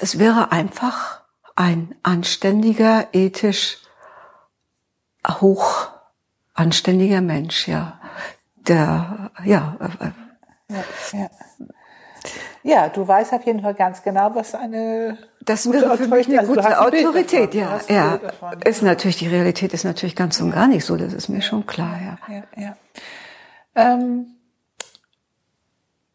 es 0.00 0.18
wäre 0.18 0.52
einfach 0.52 1.22
ein 1.56 1.94
anständiger, 2.02 3.08
ethisch 3.12 3.78
hoch 5.26 5.88
anständiger 6.54 7.20
Mensch, 7.20 7.68
ja. 7.68 8.00
Der, 8.56 9.30
ja, 9.44 9.76
äh, 9.80 10.10
Ja. 11.12 11.30
ja, 12.62 12.88
du 12.88 13.06
weißt 13.06 13.32
auf 13.32 13.46
jeden 13.46 13.62
Fall 13.62 13.74
ganz 13.74 14.02
genau, 14.02 14.34
was 14.34 14.54
eine 14.54 15.16
das 15.40 15.64
gute 15.64 15.80
wäre 15.80 15.96
für 15.96 16.08
mich 16.08 16.28
eine 16.28 16.40
Also 16.40 16.54
gute 16.54 16.62
Bild 16.62 16.78
Autorität, 16.78 17.54
davon. 17.54 17.80
Ja. 17.88 17.94
Ja, 17.94 18.16
davon. 18.18 18.62
ist 18.62 18.82
natürlich, 18.82 19.16
die 19.16 19.28
Realität 19.28 19.72
ist 19.72 19.84
natürlich 19.84 20.14
ganz 20.16 20.40
und 20.40 20.50
gar 20.50 20.66
nicht 20.66 20.84
so, 20.84 20.96
das 20.96 21.14
ist 21.14 21.28
mir 21.28 21.40
schon 21.40 21.66
klar, 21.66 21.98
ja. 22.02 22.34
ja, 22.34 22.42
ja. 22.56 22.76
Ähm, 23.74 24.37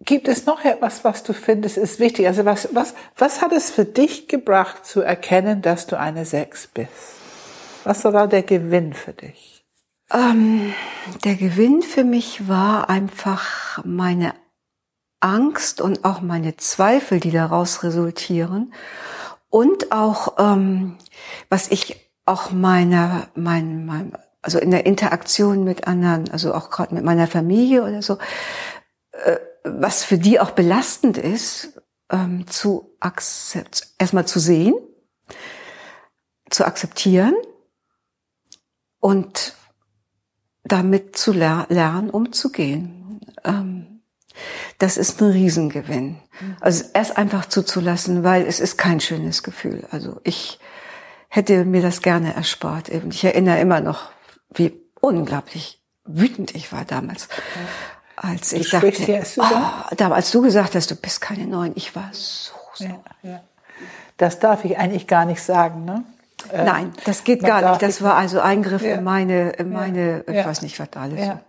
gibt 0.06 0.28
es 0.28 0.46
noch 0.46 0.64
etwas, 0.64 1.04
was 1.04 1.24
du 1.24 1.34
findest, 1.34 1.78
ist 1.78 2.00
wichtig? 2.00 2.28
Also 2.28 2.46
was, 2.46 2.70
was, 2.74 2.94
was 3.18 3.42
hat 3.42 3.52
es 3.52 3.72
für 3.72 3.86
dich 3.86 4.28
gebracht, 4.28 4.86
zu 4.86 5.02
erkennen, 5.02 5.62
dass 5.62 5.88
du 5.88 5.98
eine 5.98 6.26
Sechs 6.26 6.68
bist? 6.68 6.90
Was 7.84 8.04
war 8.04 8.28
der 8.28 8.44
Gewinn 8.44 8.94
für 8.94 9.14
dich? 9.14 9.66
Ähm, 10.12 10.74
der 11.24 11.36
Gewinn 11.36 11.82
für 11.82 12.04
mich 12.04 12.48
war 12.48 12.90
einfach 12.90 13.84
meine 13.84 14.34
Angst 15.20 15.82
und 15.82 16.06
auch 16.06 16.22
meine 16.22 16.58
Zweifel, 16.58 17.20
die 17.20 17.32
daraus 17.32 17.84
resultieren. 17.84 18.74
Und 19.50 19.92
auch, 19.92 20.36
ähm, 20.40 20.98
was 21.50 21.70
ich 21.70 22.10
auch 22.26 22.52
meiner, 22.52 23.28
mein, 23.36 23.86
mein, 23.86 24.14
also 24.42 24.60
in 24.60 24.72
der 24.72 24.86
Interaktion 24.86 25.64
mit 25.64 25.88
anderen, 25.88 26.30
also 26.32 26.54
auch 26.54 26.70
gerade 26.70 26.94
mit 26.94 27.04
meiner 27.04 27.28
Familie 27.28 27.84
oder 27.84 28.02
so, 28.02 28.18
äh, 29.12 29.38
was 29.64 30.04
für 30.04 30.18
die 30.18 30.40
auch 30.40 30.52
belastend 30.52 31.18
ist, 31.18 31.82
ähm, 32.12 32.48
zu 32.48 32.96
erstmal 33.98 34.26
zu 34.26 34.40
sehen, 34.40 34.76
zu 36.50 36.66
akzeptieren 36.66 37.36
und 39.00 39.56
damit 40.64 41.18
zu 41.18 41.34
ler 41.34 41.66
lernen, 41.70 42.10
umzugehen. 42.10 43.22
Ähm, 43.44 44.02
das 44.80 44.98
ist 44.98 45.22
ein 45.22 45.32
Riesengewinn. 45.32 46.20
Also 46.60 46.86
erst 46.94 47.18
einfach 47.18 47.46
zuzulassen, 47.46 48.24
weil 48.24 48.46
es 48.46 48.60
ist 48.60 48.78
kein 48.78 49.00
schönes 49.00 49.44
Gefühl. 49.44 49.88
Also 49.92 50.20
ich 50.24 50.60
hätte 51.30 51.66
mir 51.66 51.82
das 51.82 52.02
gerne 52.02 52.34
erspart. 52.34 52.90
Ich 52.90 53.24
erinnere 53.24 53.60
immer 53.60 53.82
noch, 53.82 54.12
wie 54.54 54.82
unglaublich 55.00 55.82
wütend 56.06 56.56
ich 56.56 56.72
war 56.72 56.86
damals. 56.86 57.28
Als 58.16 58.54
ich 58.54 58.70
dachte, 58.70 58.88
über? 58.88 59.24
oh, 59.90 59.96
damals 59.98 60.32
du 60.32 60.42
gesagt 60.42 60.76
hast, 60.76 60.90
du 60.92 60.96
bist 60.96 61.20
keine 61.22 61.46
Neun, 61.46 61.72
ich 61.76 61.96
war 61.96 62.10
so, 62.12 62.54
so. 62.76 62.84
Ja, 62.86 63.00
ja. 63.24 63.40
Das 64.18 64.40
darf 64.40 64.64
ich 64.66 64.78
eigentlich 64.78 65.08
gar 65.08 65.26
nicht 65.26 65.42
sagen, 65.42 65.86
ne? 65.86 66.04
Äh, 66.52 66.64
Nein, 66.66 66.94
das 67.06 67.24
geht 67.24 67.42
man 67.42 67.50
gar 67.50 67.70
nicht. 67.72 67.82
Das 67.82 68.02
war 68.02 68.16
also 68.16 68.40
Eingriff 68.42 68.82
Ja. 68.84 68.96
in 68.96 69.04
meine, 69.04 69.52
in 69.52 69.72
meine, 69.72 70.24
ich 70.28 70.36
Ja. 70.36 70.46
weiß 70.46 70.62
nicht, 70.62 70.80
was 70.80 70.90
da 70.92 71.02
alles. 71.02 71.26
Ja. 71.26 71.40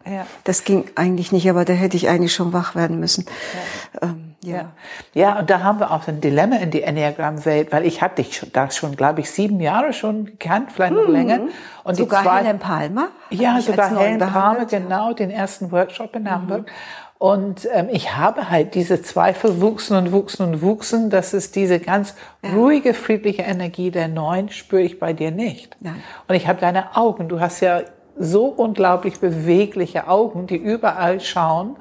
Das 0.44 0.64
ging 0.64 0.84
eigentlich 0.94 1.32
nicht, 1.32 1.48
aber 1.50 1.64
da 1.64 1.72
hätte 1.72 1.96
ich 1.96 2.08
eigentlich 2.08 2.32
schon 2.32 2.52
wach 2.52 2.74
werden 2.74 3.00
müssen. 3.00 3.26
Ähm, 4.00 4.23
ja. 4.46 4.56
Ja. 4.56 4.72
ja, 5.14 5.38
und 5.38 5.50
da 5.50 5.62
haben 5.62 5.80
wir 5.80 5.90
auch 5.90 6.06
ein 6.08 6.20
Dilemma 6.20 6.56
in 6.56 6.70
die 6.70 6.82
Enneagram-Welt, 6.82 7.72
weil 7.72 7.86
ich 7.86 8.02
habe 8.02 8.14
dich 8.16 8.36
schon, 8.36 8.52
da 8.52 8.70
schon, 8.70 8.96
glaube 8.96 9.20
ich, 9.20 9.30
sieben 9.30 9.60
Jahre 9.60 9.92
schon 9.92 10.26
gekannt, 10.26 10.70
vielleicht 10.72 10.94
noch 10.94 11.08
länger. 11.08 11.40
Und 11.84 11.96
Sogar 11.96 12.22
die 12.22 12.28
zwei, 12.28 12.44
Helen 12.44 12.58
Palmer. 12.58 13.08
Ja, 13.30 13.60
sogar 13.60 13.98
Helen 13.98 14.18
Palmer, 14.18 14.58
ja. 14.58 14.64
Mhm. 14.64 14.68
genau, 14.68 15.12
den 15.12 15.30
ersten 15.30 15.72
Workshop 15.72 16.16
in 16.16 16.30
Hamburg. 16.30 16.70
Und 17.18 17.66
ähm, 17.72 17.88
ich 17.90 18.16
habe 18.16 18.50
halt 18.50 18.74
diese 18.74 19.00
Zweifel 19.00 19.60
wuchsen 19.60 19.96
und 19.96 20.12
wuchsen 20.12 20.46
und 20.46 20.62
wuchsen. 20.62 21.10
Das 21.10 21.32
ist 21.32 21.56
diese 21.56 21.80
ganz 21.80 22.14
ruhige, 22.54 22.92
friedliche 22.92 23.42
Energie 23.42 23.90
der 23.90 24.08
Neun, 24.08 24.50
spüre 24.50 24.82
ich 24.82 24.98
bei 24.98 25.12
dir 25.12 25.30
nicht. 25.30 25.76
Nein. 25.80 26.02
Und 26.28 26.34
ich 26.34 26.48
habe 26.48 26.60
deine 26.60 26.96
Augen. 26.96 27.28
Du 27.28 27.40
hast 27.40 27.60
ja 27.60 27.82
so 28.18 28.46
unglaublich 28.46 29.20
bewegliche 29.20 30.08
Augen, 30.08 30.46
die 30.46 30.56
überall 30.56 31.20
schauen. 31.20 31.76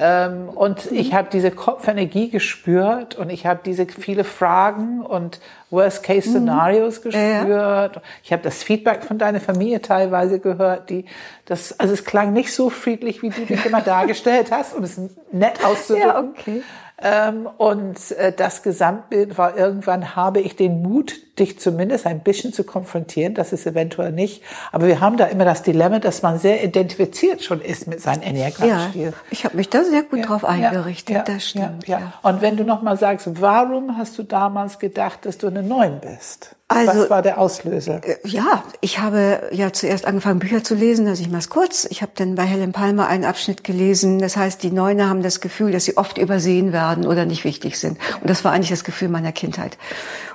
Ähm, 0.00 0.48
und 0.48 0.92
ich 0.92 1.12
habe 1.12 1.28
diese 1.32 1.50
Kopfenergie 1.50 2.30
gespürt 2.30 3.16
und 3.16 3.30
ich 3.30 3.46
habe 3.46 3.60
diese 3.64 3.86
viele 3.86 4.22
Fragen 4.22 5.04
und 5.04 5.40
Worst-Case-Szenarios 5.70 7.02
gespürt. 7.02 8.00
Ich 8.22 8.32
habe 8.32 8.42
das 8.42 8.62
Feedback 8.62 9.02
von 9.02 9.18
deiner 9.18 9.40
Familie 9.40 9.82
teilweise 9.82 10.38
gehört, 10.38 10.88
die 10.88 11.04
das, 11.46 11.78
also 11.80 11.94
es 11.94 12.04
klang 12.04 12.32
nicht 12.32 12.52
so 12.52 12.70
friedlich, 12.70 13.22
wie 13.22 13.30
du 13.30 13.44
dich 13.44 13.66
immer 13.66 13.80
dargestellt 13.80 14.52
hast, 14.52 14.74
um 14.74 14.84
es 14.84 15.00
nett 15.32 15.64
auszudrücken. 15.64 16.06
Ja, 16.06 16.20
okay. 16.20 16.62
Ähm, 17.00 17.48
und 17.58 18.10
äh, 18.12 18.32
das 18.32 18.62
Gesamtbild 18.64 19.38
war 19.38 19.56
irgendwann 19.56 20.16
habe 20.16 20.40
ich 20.40 20.56
den 20.56 20.82
Mut, 20.82 21.14
dich 21.38 21.60
zumindest 21.60 22.06
ein 22.06 22.20
bisschen 22.20 22.52
zu 22.52 22.64
konfrontieren. 22.64 23.34
Das 23.34 23.52
ist 23.52 23.66
eventuell 23.66 24.10
nicht. 24.10 24.42
Aber 24.72 24.88
wir 24.88 25.00
haben 25.00 25.16
da 25.16 25.26
immer 25.26 25.44
das 25.44 25.62
Dilemma, 25.62 26.00
dass 26.00 26.22
man 26.22 26.38
sehr 26.40 26.64
identifiziert 26.64 27.42
schon 27.44 27.60
ist 27.60 27.86
mit 27.86 28.00
seinem 28.00 28.22
Ja, 28.22 28.28
Enneagramm-Stil. 28.28 29.12
ich 29.30 29.44
habe 29.44 29.56
mich 29.56 29.68
da 29.70 29.84
sehr 29.84 30.02
gut 30.02 30.18
Ja, 30.20 30.26
drauf 30.26 30.42
ja, 30.42 30.48
eingerichtet, 30.48 31.16
ja, 31.16 31.22
das 31.22 31.48
stimmt. 31.50 31.86
Ja, 31.86 32.00
ja. 32.00 32.12
Und 32.22 32.42
wenn 32.42 32.56
du 32.56 32.64
noch 32.64 32.82
mal 32.82 32.96
sagst, 32.96 33.28
warum 33.40 33.96
hast 33.96 34.18
du 34.18 34.24
damals 34.24 34.80
gedacht, 34.80 35.24
dass 35.24 35.38
du 35.38 35.46
eine 35.46 35.62
Neun 35.62 36.00
bist? 36.00 36.56
Also- 36.70 37.00
Was 37.04 37.10
war 37.10 37.22
der 37.22 37.38
Auslöser? 37.38 38.02
Äh, 38.04 38.16
Ja, 38.24 38.62
ich 38.82 38.98
habe 38.98 39.48
ja 39.52 39.72
zuerst 39.72 40.04
angefangen, 40.04 40.38
Bücher 40.38 40.62
zu 40.62 40.74
lesen, 40.74 41.08
also 41.08 41.22
ich 41.22 41.30
mach's 41.30 41.48
kurz. 41.48 41.86
Ich 41.86 42.02
habe 42.02 42.12
dann 42.14 42.34
bei 42.34 42.42
Helen 42.44 42.72
Palmer 42.72 43.06
einen 43.08 43.24
Abschnitt 43.24 43.64
gelesen. 43.64 44.18
Das 44.18 44.36
heißt, 44.36 44.62
die 44.62 44.70
Neune 44.70 45.08
haben 45.08 45.22
das 45.22 45.40
Gefühl, 45.40 45.72
dass 45.72 45.86
sie 45.86 45.96
oft 45.96 46.18
übersehen 46.18 46.72
werden 46.74 47.06
oder 47.06 47.24
nicht 47.24 47.44
wichtig 47.44 47.78
sind. 47.78 47.98
Und 48.20 48.28
das 48.28 48.44
war 48.44 48.52
eigentlich 48.52 48.68
das 48.68 48.84
Gefühl 48.84 49.08
meiner 49.08 49.32
Kindheit. 49.32 49.78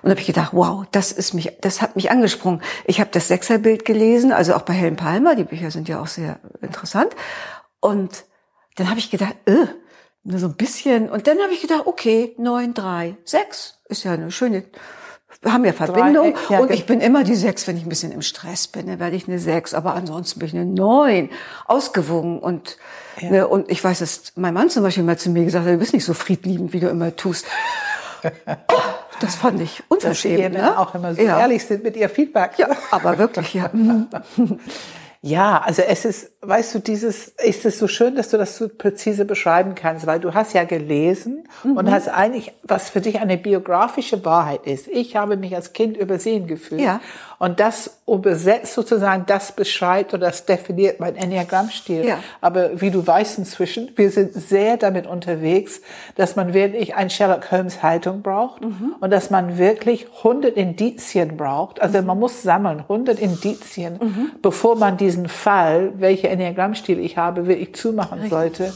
Und 0.02 0.06
da 0.06 0.10
habe 0.12 0.22
ich 0.22 0.26
gedacht, 0.26 0.54
wow, 0.54 0.86
das 0.92 1.12
ist 1.12 1.36
mich, 1.36 1.52
das 1.62 1.84
hat 1.84 1.96
mich 1.96 2.10
angesprungen. 2.10 2.64
Ich 2.86 3.00
habe 3.00 3.12
das 3.14 3.28
Sechserbild 3.28 3.86
gelesen, 3.86 4.32
also 4.32 4.56
auch 4.56 4.64
bei 4.64 4.74
Helen 4.74 4.96
Palmer. 4.96 5.36
Die 5.36 5.44
Bücher 5.44 5.70
sind 5.70 5.88
ja 5.88 6.02
auch 6.02 6.08
sehr 6.08 6.40
interessant. 6.62 7.16
Und 7.80 8.24
dann 8.78 8.90
habe 8.90 8.98
ich 8.98 9.12
gedacht, 9.12 9.36
äh, 9.46 9.68
nur 10.24 10.40
so 10.40 10.48
ein 10.48 10.56
bisschen. 10.56 11.12
Und 11.12 11.28
dann 11.28 11.38
habe 11.44 11.54
ich 11.54 11.62
gedacht, 11.62 11.84
okay, 11.86 12.34
neun, 12.40 12.74
drei, 12.74 13.18
sechs 13.24 13.78
ist 13.88 14.04
ja 14.04 14.14
eine 14.14 14.32
schöne. 14.32 14.64
Wir 15.42 15.54
haben 15.54 15.66
ja 15.66 15.74
Verbindung 15.74 16.34
Dreieck, 16.34 16.50
ja, 16.50 16.60
und 16.60 16.72
ich 16.72 16.86
bin 16.86 17.02
immer 17.02 17.24
die 17.24 17.36
sechs, 17.36 17.68
wenn 17.68 17.78
ich 17.78 17.84
ein 17.84 17.90
bisschen 17.90 18.12
im 18.12 18.22
Stress 18.22 18.68
bin, 18.68 18.88
dann 18.88 19.00
werde 19.00 19.16
ich 19.16 19.28
eine 19.28 19.40
sechs, 19.40 19.74
aber 19.74 19.94
ansonsten 19.96 20.40
bin 20.40 20.48
ich 20.48 20.56
eine 20.56 20.66
neun, 20.66 21.30
ausgewogen 21.66 22.40
und 22.40 22.78
ne, 23.22 23.48
und 23.48 23.70
ich 23.70 23.84
weiß, 23.84 24.00
dass 24.00 24.34
mein 24.36 24.54
Mann 24.54 24.70
zum 24.70 24.84
Beispiel 24.84 25.04
mal 25.04 25.18
zu 25.18 25.30
mir 25.30 25.44
gesagt 25.44 25.66
hat, 25.66 25.74
du 25.74 25.78
bist 25.78 25.94
nicht 25.94 26.06
so 26.06 26.14
friedliebend, 26.14 26.74
wie 26.74 26.80
du 26.80 26.88
immer 26.88 27.16
tust. 27.16 27.46
Oh, 28.70 28.80
das 29.20 29.36
fand 29.36 29.60
ich 29.60 29.78
Dass 29.78 29.86
unverschämt. 29.90 30.40
ihr 30.40 30.50
Männer 30.50 30.72
ne? 30.72 30.80
auch 30.80 30.96
immer 30.96 31.14
so 31.14 31.22
ja. 31.22 31.40
ehrlich 31.40 31.66
sind 31.66 31.84
mit 31.84 31.98
ihr 31.98 32.08
Feedback. 32.08 32.52
Ja, 32.58 32.70
aber 32.90 33.18
wirklich, 33.18 33.54
ja. 33.54 33.70
Mhm. 35.24 35.30
Ja, 35.30 35.62
also 35.62 35.82
es 35.82 36.06
ist, 36.06 36.32
weißt 36.42 36.76
du, 36.76 36.80
dieses, 36.80 37.30
ist 37.30 37.66
es 37.66 37.80
so 37.80 37.88
schön, 37.88 38.16
dass 38.16 38.30
du 38.30 38.38
das 38.38 38.58
so 38.58 38.68
präzise 38.68 39.26
beschreiben 39.26 39.74
kannst, 39.74 40.06
weil 40.06 40.20
du 40.20 40.34
hast 40.34 40.54
ja 40.54 40.66
gelesen 40.66 41.48
und 41.64 41.90
hast 41.90 42.10
eigentlich, 42.10 42.52
was 42.64 42.90
für 42.90 43.02
dich 43.02 43.20
eine 43.20 43.38
biografische 43.38 44.24
Wahrheit 44.26 44.68
ist. 44.68 44.88
Ich 44.88 45.16
habe 45.16 45.38
mich 45.38 45.56
als 45.56 45.74
Kind 45.74 45.98
übersehen 45.98 46.48
gefühlt. 46.48 46.82
Ja. 46.82 47.00
Und 47.44 47.60
das 47.60 48.00
übersetzt 48.08 48.74
sozusagen, 48.74 49.26
das 49.26 49.52
beschreibt 49.52 50.14
oder 50.14 50.28
das 50.28 50.46
definiert 50.46 51.02
mein 51.02 51.18
Enneagrammstil. 51.18 52.06
Ja. 52.06 52.20
Aber 52.40 52.80
wie 52.80 52.90
du 52.90 53.06
weißt 53.06 53.38
inzwischen, 53.38 53.92
wir 53.98 54.12
sind 54.12 54.34
sehr 54.34 54.78
damit 54.78 55.08
unterwegs, 55.08 55.82
dass 56.16 56.38
man 56.38 56.54
wirklich 56.54 56.96
ein 56.96 57.10
Sherlock 57.10 57.52
Holmes 57.52 57.84
Haltung 57.84 58.22
braucht 58.22 58.62
und 58.62 59.12
dass 59.12 59.30
man 59.30 59.58
wirklich 59.58 60.08
100 60.20 60.56
Indizien 60.56 61.36
braucht. 61.36 61.82
Also 61.82 62.02
man 62.02 62.18
muss 62.18 62.44
sammeln, 62.44 62.80
100 62.80 63.20
Indizien, 63.20 64.32
bevor 64.42 64.78
man 64.78 64.96
diesen 64.96 65.28
Fall, 65.28 65.92
welche 65.98 66.30
Enneagrammstil 66.30 66.98
ich 66.98 67.18
habe, 67.18 67.46
wirklich 67.48 67.76
zumachen 67.76 68.30
sollte. 68.30 68.72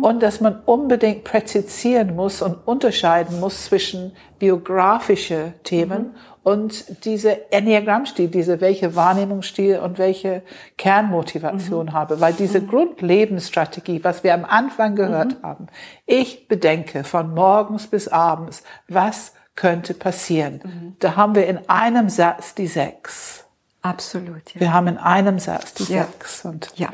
Und 0.00 0.22
dass 0.22 0.40
man 0.40 0.60
unbedingt 0.64 1.24
präzisieren 1.24 2.14
muss 2.14 2.40
und 2.40 2.56
unterscheiden 2.68 3.40
muss 3.40 3.64
zwischen 3.64 4.12
biografische 4.38 5.54
Themen 5.64 6.14
und 6.42 7.04
diese 7.04 7.52
Enneagrammstil, 7.52 8.28
diese 8.28 8.60
welche 8.60 8.96
Wahrnehmungsstil 8.96 9.78
und 9.78 9.98
welche 9.98 10.42
Kernmotivation 10.76 11.92
habe, 11.92 12.20
weil 12.20 12.32
diese 12.32 12.60
Grundlebensstrategie, 12.64 14.02
was 14.02 14.24
wir 14.24 14.34
am 14.34 14.44
Anfang 14.44 14.96
gehört 14.96 15.36
haben, 15.42 15.68
ich 16.06 16.48
bedenke 16.48 17.04
von 17.04 17.32
morgens 17.32 17.86
bis 17.86 18.08
abends, 18.08 18.64
was 18.88 19.34
könnte 19.54 19.94
passieren? 19.94 20.96
Da 20.98 21.14
haben 21.16 21.34
wir 21.34 21.46
in 21.46 21.68
einem 21.68 22.08
Satz 22.08 22.54
die 22.54 22.66
sechs. 22.66 23.44
Absolut, 23.82 24.54
ja. 24.54 24.60
Wir 24.60 24.72
haben 24.72 24.86
in 24.88 24.98
einem 24.98 25.38
Satz 25.38 25.74
die 25.74 25.92
Ja. 25.92 26.04
sechs. 26.04 26.44
Und 26.44 26.70
Ja. 26.76 26.88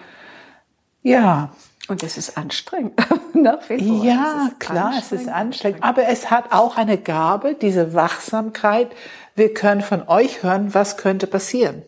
ja, 1.03 1.51
Und 1.89 2.03
es 2.03 2.19
ist 2.19 2.37
anstrengend. 2.37 2.93
Vor. 3.79 4.05
Ja, 4.05 4.51
Es 4.53 4.59
klar, 4.59 4.93
es 4.99 5.13
ist 5.13 5.29
anstrengend. 5.29 5.83
Aber 5.83 6.07
es 6.07 6.31
hat 6.31 6.53
auch 6.53 6.77
eine 6.77 6.99
Gabe, 6.99 7.55
diese 7.55 7.95
Wachsamkeit. 7.95 8.89
Wir 9.35 9.55
können 9.55 9.81
von 9.81 10.07
euch 10.09 10.43
hören, 10.43 10.75
was 10.75 10.97
könnte 10.97 11.27
passieren. 11.27 11.83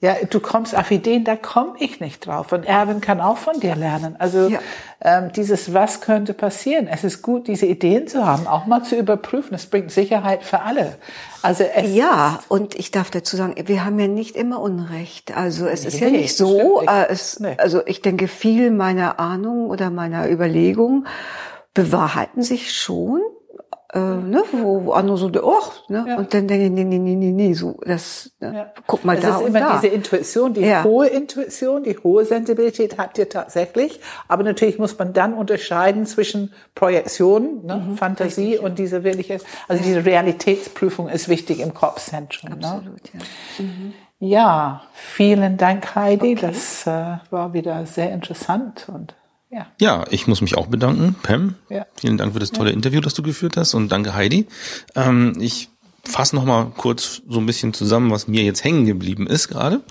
Ja, 0.00 0.14
du 0.28 0.40
kommst 0.40 0.76
auf 0.76 0.90
Ideen, 0.90 1.24
da 1.24 1.36
komme 1.36 1.72
ich 1.78 2.00
nicht 2.00 2.26
drauf. 2.26 2.52
Und 2.52 2.64
Erwin 2.64 3.00
kann 3.00 3.20
auch 3.20 3.38
von 3.38 3.58
dir 3.60 3.74
lernen. 3.76 4.14
Also 4.18 4.48
Ja. 4.48 4.58
ähm, 5.00 5.32
dieses, 5.34 5.72
was 5.72 6.02
könnte 6.02 6.34
passieren? 6.34 6.86
Es 6.86 7.02
ist 7.02 7.22
gut, 7.22 7.48
diese 7.48 7.64
Ideen 7.64 8.06
zu 8.06 8.26
haben, 8.26 8.46
auch 8.46 8.66
mal 8.66 8.82
zu 8.82 8.94
überprüfen. 8.96 9.54
Es 9.54 9.64
bringt 9.66 9.90
Sicherheit 9.90 10.42
für 10.44 10.60
alle. 10.60 10.96
Also 11.40 11.64
es 11.64 11.94
Ja, 11.94 12.40
und 12.48 12.74
ich 12.74 12.90
darf 12.90 13.10
dazu 13.10 13.36
sagen, 13.38 13.54
wir 13.66 13.84
haben 13.86 13.98
ja 13.98 14.06
nicht 14.06 14.36
immer 14.36 14.60
Unrecht. 14.60 15.34
Also 15.34 15.66
es 15.66 15.86
ist 15.86 15.98
ja 15.98 16.10
Nee, 16.10 16.18
nicht 16.18 16.36
so. 16.36 16.80
nicht. 16.82 16.90
Äh, 16.90 17.06
es, 17.08 17.40
Nee. 17.40 17.54
Also 17.56 17.80
ich 17.86 18.02
denke, 18.02 18.28
viel 18.28 18.70
meiner 18.70 19.18
Ahnung 19.18 19.70
oder 19.70 19.88
meiner 19.90 20.28
Überlegung 20.30 21.06
bewahrheiten 21.74 22.42
sich 22.42 22.74
schon. 22.74 23.20
Äh, 23.96 23.98
ne, 23.98 24.42
wo, 24.52 24.84
wo 24.84 24.92
andere 24.92 25.16
so, 25.16 25.30
oh, 25.42 25.54
ne, 25.88 26.04
Ja. 26.06 26.16
und 26.18 26.34
dann 26.34 26.46
denke 26.46 26.66
ich, 26.66 26.70
nee, 26.70 26.84
nee, 26.84 26.98
nee, 26.98 27.14
nee, 27.16 27.32
nee, 27.32 27.52
so, 27.54 27.80
das, 27.86 28.30
ne, 28.40 28.52
Ja. 28.54 28.66
guck 28.86 29.04
mal 29.06 29.16
es 29.16 29.22
da 29.22 29.36
ist 29.36 29.40
und 29.42 29.46
immer 29.56 29.72
diese 29.74 29.86
Intuition, 29.86 30.52
die 30.52 30.60
Ja. 30.60 30.84
hohe 30.84 31.06
Intuition, 31.06 31.82
die 31.82 31.96
hohe 31.96 32.26
Sensibilität 32.26 32.98
habt 32.98 33.16
ihr 33.16 33.28
tatsächlich. 33.30 34.00
Aber 34.28 34.42
natürlich 34.42 34.78
muss 34.78 34.98
man 34.98 35.14
dann 35.14 35.32
unterscheiden 35.32 36.04
zwischen 36.04 36.52
Projektion, 36.74 37.64
ne, 37.64 37.76
Mhm, 37.76 37.96
Fantasie 37.96 38.58
und 38.58 38.78
diese 38.78 39.02
wirkliche, 39.02 39.38
also 39.66 39.82
diese 39.82 40.04
Realitätsprüfung 40.04 41.08
ist 41.08 41.28
wichtig 41.30 41.60
im 41.60 41.72
Kopfzentrum. 41.72 42.50
Ne? 42.58 42.66
Absolut, 42.68 43.00
ja. 43.14 43.20
Ja, 44.18 44.82
vielen 44.94 45.56
Dank, 45.58 45.94
Heidi. 45.94 46.34
Das 46.36 46.86
äh, 46.86 47.18
war 47.30 47.52
wieder 47.52 47.84
sehr 47.86 48.12
interessant 48.12 48.88
und 48.92 49.14
ja. 49.50 49.66
Ja, 49.80 50.04
ich 50.10 50.26
muss 50.26 50.40
mich 50.40 50.56
auch 50.56 50.66
bedanken, 50.66 51.14
Pam. 51.22 51.54
Ja. 51.68 51.86
Vielen 51.96 52.18
Dank 52.18 52.32
für 52.32 52.38
das 52.40 52.50
tolle 52.52 52.70
Interview, 52.72 53.00
das 53.00 53.14
du 53.14 53.22
geführt 53.22 53.56
hast 53.56 53.74
und 53.74 53.90
danke 53.90 54.14
Heidi. 54.14 54.46
Ähm, 54.94 55.34
ich 55.40 55.68
fasse 56.04 56.36
noch 56.36 56.44
mal 56.44 56.72
kurz 56.76 57.22
so 57.28 57.38
ein 57.40 57.46
bisschen 57.46 57.72
zusammen, 57.74 58.10
was 58.10 58.28
mir 58.28 58.42
jetzt 58.44 58.62
hängen 58.64 58.86
geblieben 58.86 59.26
ist 59.26 59.48
gerade. 59.48 59.82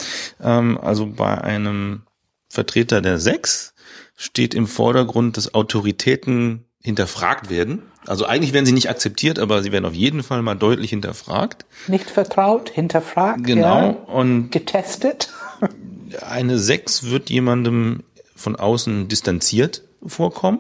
Ähm, 0.42 0.78
also 0.82 1.08
bei 1.08 1.40
einem 1.42 2.04
Vertreter 2.50 3.02
der 3.02 3.20
Sechs 3.20 3.74
steht 4.16 4.54
im 4.54 4.68
Vordergrund, 4.68 5.36
dass 5.38 5.54
Autoritäten 5.54 6.66
hinterfragt 6.82 7.50
werden. 7.50 7.82
Also 8.06 8.26
eigentlich 8.26 8.54
werden 8.54 8.66
sie 8.66 8.72
nicht 8.72 8.90
akzeptiert, 8.90 9.40
aber 9.40 9.64
sie 9.64 9.72
werden 9.72 9.86
auf 9.86 9.94
jeden 9.96 10.22
Fall 10.24 10.42
mal 10.44 10.56
deutlich 10.56 10.92
hinterfragt. 10.92 11.66
Nicht 11.88 12.10
vertraut, 12.10 12.70
hinterfragt, 12.70 13.44
Genau. 13.44 13.66
ja, 13.82 13.90
Und 14.14 14.52
getestet. 14.52 15.34
eine 16.30 16.60
Sechs 16.60 17.04
wird 17.10 17.30
jemandem 17.30 18.04
von 18.46 18.56
außen 18.56 19.08
distanziert 19.08 19.82
vorkommen, 20.06 20.60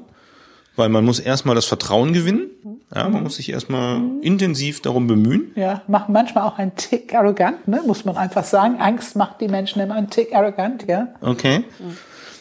weil 0.76 0.90
man 0.90 1.06
muss 1.06 1.20
erstmal 1.20 1.54
das 1.54 1.66
Vertrauen 1.66 2.14
gewinnen. 2.14 2.50
Ja, 2.94 3.08
man 3.08 3.22
muss 3.24 3.36
sich 3.36 3.52
erstmal 3.52 4.02
intensiv 4.22 4.82
darum 4.82 5.06
bemühen. 5.06 5.52
Ja, 5.56 5.84
macht 5.88 6.10
manchmal 6.10 6.46
auch 6.46 6.58
einen 6.58 6.76
Tick 6.76 7.14
arrogant, 7.14 7.68
ne? 7.68 7.82
muss 7.86 8.04
man 8.06 8.18
einfach 8.18 8.44
sagen. 8.44 8.78
Angst 8.80 9.16
macht 9.16 9.40
die 9.40 9.48
Menschen 9.48 9.82
immer 9.82 9.94
einen 9.94 10.10
Tick 10.10 10.34
arrogant, 10.34 10.86
ja. 10.88 11.10
Okay. 11.22 11.64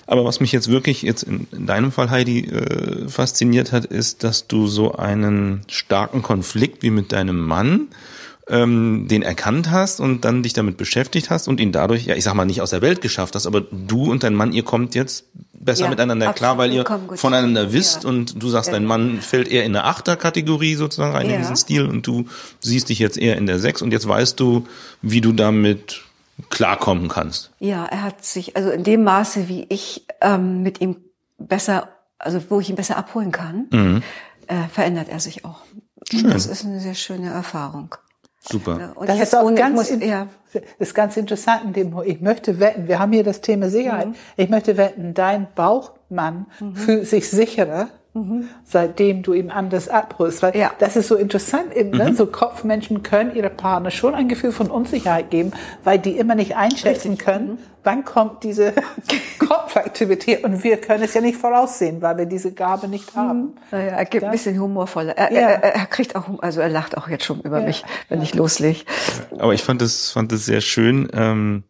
Aber 0.07 0.25
was 0.25 0.41
mich 0.41 0.53
jetzt 0.53 0.69
wirklich 0.69 1.03
jetzt 1.03 1.25
in, 1.25 1.47
in 1.53 1.67
deinem 1.67 1.93
Fall, 1.93 2.11
Heidi, 2.11 2.47
äh, 2.47 3.09
fasziniert 3.09 3.73
hat, 3.73 3.85
ist, 3.85 4.25
dass 4.25 4.47
du 4.47 4.67
so 4.67 4.93
einen 4.93 5.63
starken 5.69 6.23
Konflikt 6.23 6.83
wie 6.83 6.91
mit 6.91 7.13
deinem 7.13 7.39
Mann 7.39 7.89
ähm, 8.49 9.07
den 9.09 9.23
erkannt 9.23 9.71
hast 9.71 10.01
und 10.01 10.25
dann 10.25 10.43
dich 10.43 10.53
damit 10.53 10.77
beschäftigt 10.77 11.31
hast 11.31 11.49
und 11.49 11.61
ihn 11.61 11.73
dadurch, 11.73 12.05
ja, 12.05 12.15
ich 12.15 12.25
sag 12.25 12.35
mal, 12.35 12.45
nicht 12.45 12.61
aus 12.61 12.71
der 12.71 12.83
Welt 12.83 13.01
geschafft 13.01 13.35
hast, 13.35 13.47
aber 13.47 13.63
du 13.63 14.11
und 14.11 14.23
dein 14.23 14.35
Mann, 14.35 14.53
ihr 14.53 14.63
kommt 14.65 14.95
jetzt 14.95 15.25
besser 15.53 15.85
Ja, 15.85 15.91
miteinander 15.91 16.31
klar, 16.35 16.59
weil 16.59 16.79
absolut, 16.79 17.13
ihr 17.13 17.17
voneinander 17.17 17.73
wisst 17.73 18.03
ja. 18.05 18.11
und 18.11 18.43
du 18.43 18.49
sagst, 18.51 18.71
dein 18.71 18.85
Mann 18.85 19.23
fällt 19.23 19.49
eher 19.49 19.65
in 19.65 19.75
eine 19.75 19.85
Achterkategorie 19.85 20.75
sozusagen 20.75 21.15
rein 21.15 21.27
in 21.27 21.33
Ja. 21.33 21.39
diesen 21.39 21.57
Stil 21.57 21.87
und 21.87 22.07
du 22.07 22.27
siehst 22.61 22.91
dich 22.91 22.99
jetzt 22.99 23.17
eher 23.17 23.39
in 23.39 23.47
der 23.47 23.59
Sechs 23.59 23.81
und 23.81 23.93
jetzt 23.93 24.07
weißt 24.07 24.39
du, 24.39 24.67
wie 25.01 25.23
du 25.23 25.33
damit 25.33 26.03
klarkommen 26.51 27.09
kannst. 27.09 27.51
Ja, 27.61 27.87
er 27.87 28.03
hat 28.03 28.25
sich, 28.25 28.57
also 28.57 28.71
in 28.71 28.85
dem 28.85 29.05
Maße, 29.05 29.49
wie 29.49 29.65
ich 29.71 30.05
ähm, 30.21 30.63
mit 30.63 30.81
ihm 30.83 30.97
besser, 31.39 31.89
also 32.19 32.43
wo 32.51 32.61
ich 32.61 32.69
ihn 32.69 32.77
besser 32.77 32.97
abholen 32.99 33.33
kann, 33.33 33.67
Mhm. 33.71 34.03
äh, 34.49 34.69
verändert 34.71 35.09
er 35.09 35.21
sich 35.21 35.45
auch. 35.47 35.61
Und 36.13 36.25
Das 36.35 36.45
ist 36.47 36.65
eine 36.67 36.81
sehr 36.81 36.95
schöne 36.95 37.31
Erfahrung. 37.31 37.95
Super. 38.47 38.93
Und 38.95 39.09
Das 39.09 39.21
ist 39.21 39.35
auch 39.35 39.55
ganz, 39.55 39.75
muss, 39.75 39.91
in, 39.91 40.03
ja, 40.03 40.29
das 40.53 40.63
ist 40.79 40.95
ganz 40.95 41.17
interessant. 41.17 41.65
In 41.65 41.73
dem, 41.73 42.03
ich 42.05 42.21
möchte 42.21 42.61
wetten, 42.61 42.89
wir 42.89 42.99
haben 42.99 43.13
hier 43.13 43.25
das 43.25 43.41
Thema 43.41 43.71
Sicherheit. 43.71 44.09
Mhm. 44.09 44.15
Ich 44.37 44.51
möchte 44.51 44.77
wetten, 44.77 45.15
dein 45.15 45.47
Bauchmann 45.55 46.47
fühlt 46.75 47.07
sich 47.07 47.31
sicherer, 47.31 47.89
seitdem 48.65 49.23
du 49.23 49.33
ihm 49.33 49.51
anders 49.51 49.89
abholst. 49.89 50.43
Weil 50.43 50.53
Mhm. 50.53 50.59
Ja. 50.61 50.73
das 50.79 50.97
ist 50.97 51.09
so 51.09 51.17
interessant. 51.17 51.75
Eben, 51.75 51.91
ne? 51.91 52.15
So 52.15 52.27
Kopfmenschen 52.27 53.03
können 53.03 53.35
ihre 53.35 53.51
Partner 53.51 53.91
schon 53.91 54.15
ein 54.15 54.29
Gefühl 54.29 54.53
von 54.53 54.71
Unsicherheit 54.71 55.31
geben, 55.31 55.53
weil 55.83 55.99
die 55.99 56.17
immer 56.17 56.35
nicht 56.35 56.57
einschätzen 56.57 57.13
Mhm. 57.13 57.19
können, 57.19 57.59
wann 57.83 58.05
kommt 58.05 58.45
diese 58.45 58.73
Kopfaktivität. 59.39 60.45
Und 60.45 60.63
wir 60.65 60.77
können 60.79 61.03
es 61.05 61.15
ja 61.15 61.21
nicht 61.21 61.39
voraussehen, 61.39 62.01
weil 62.03 62.17
wir 62.19 62.27
diese 62.27 62.53
Gabe 62.53 62.89
nicht 62.89 63.15
haben. 63.17 63.55
naja, 63.71 63.93
er 63.93 64.05
gibt 64.05 64.25
ein 64.25 64.31
bisschen 64.31 64.59
humorvoller. 64.61 65.17
Er, 65.17 65.33
Ja. 65.33 65.41
er, 65.49 65.75
er, 65.75 65.87
kriegt 65.87 66.17
auch, 66.17 66.25
also 66.41 66.61
er 66.61 66.69
lacht 66.69 66.97
auch 66.97 67.09
jetzt 67.09 67.25
schon 67.25 67.41
über 67.41 67.61
mich, 67.61 67.85
wenn 68.09 68.23
ich 68.23 68.35
loslege. 68.35 68.81
Aber 69.39 69.53
ich 69.55 69.63
fand 69.63 69.83
es 69.83 70.11
fand 70.13 70.33
es 70.33 70.45
sehr 70.47 70.61
schön. 70.61 71.09
Ähm, 71.13 71.65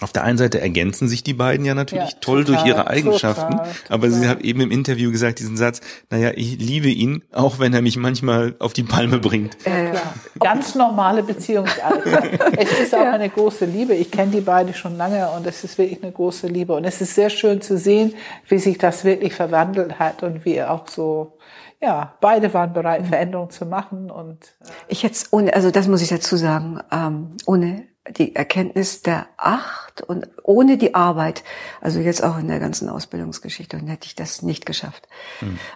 auf 0.00 0.12
der 0.12 0.24
einen 0.24 0.38
Seite 0.38 0.60
ergänzen 0.60 1.08
sich 1.08 1.22
die 1.22 1.34
beiden 1.34 1.64
ja 1.66 1.74
natürlich 1.74 2.10
Ja, 2.12 2.18
toll 2.20 2.44
durch 2.44 2.58
total, 2.58 2.68
ihre 2.68 2.86
Eigenschaften, 2.88 3.52
total, 3.56 3.68
aber 3.88 4.10
sie 4.10 4.20
total. 4.20 4.28
hat 4.36 4.40
eben 4.42 4.60
im 4.60 4.70
Interview 4.70 5.10
gesagt 5.10 5.38
diesen 5.40 5.56
Satz: 5.56 5.80
Naja, 6.10 6.32
ich 6.34 6.58
liebe 6.58 6.88
ihn, 6.88 7.22
auch 7.32 7.58
wenn 7.58 7.74
er 7.74 7.82
mich 7.82 7.96
manchmal 7.96 8.54
auf 8.60 8.72
die 8.72 8.84
Palme 8.84 9.18
bringt. 9.18 9.56
Äh, 9.66 9.94
Ja, 9.94 10.02
ganz 10.38 10.74
normale 10.74 11.22
Beziehungsalter. 11.22 12.22
es 12.56 12.72
ist 12.80 12.94
auch 12.94 13.06
eine 13.06 13.28
große 13.28 13.64
Liebe. 13.64 13.94
Ich 13.94 14.10
kenne 14.10 14.30
die 14.32 14.40
beiden 14.40 14.74
schon 14.74 14.96
lange 14.96 15.28
und 15.30 15.46
es 15.46 15.64
ist 15.64 15.78
wirklich 15.78 16.02
eine 16.02 16.12
große 16.12 16.46
Liebe. 16.46 16.74
Und 16.74 16.84
es 16.84 17.00
ist 17.00 17.14
sehr 17.14 17.30
schön 17.30 17.60
zu 17.60 17.76
sehen, 17.78 18.14
wie 18.48 18.58
sich 18.58 18.78
das 18.78 19.04
wirklich 19.04 19.34
verwandelt 19.34 19.98
hat 19.98 20.22
und 20.22 20.44
wie 20.44 20.62
auch 20.62 20.86
so, 20.88 21.38
ja, 21.80 22.14
beide 22.20 22.52
waren 22.54 22.72
bereit, 22.72 23.06
Veränderungen 23.06 23.50
zu 23.50 23.64
machen 23.66 24.10
und 24.10 24.38
äh, 24.60 24.66
Ich 24.88 25.02
hätte 25.02 25.18
ohne, 25.30 25.54
also 25.54 25.70
das 25.70 25.88
muss 25.88 26.02
ich 26.02 26.08
dazu 26.08 26.36
sagen, 26.36 26.80
ähm, 26.92 27.36
ohne 27.46 27.86
die 28.16 28.34
Erkenntnis 28.34 29.02
der 29.02 29.26
Acht 29.36 30.00
und 30.00 30.28
ohne 30.42 30.78
die 30.78 30.94
Arbeit, 30.94 31.44
also 31.80 32.00
jetzt 32.00 32.22
auch 32.22 32.38
in 32.38 32.48
der 32.48 32.60
ganzen 32.60 32.88
Ausbildungsgeschichte, 32.88 33.76
dann 33.76 33.88
hätte 33.88 34.06
ich 34.06 34.14
das 34.14 34.42
nicht 34.42 34.66
geschafft. 34.66 35.08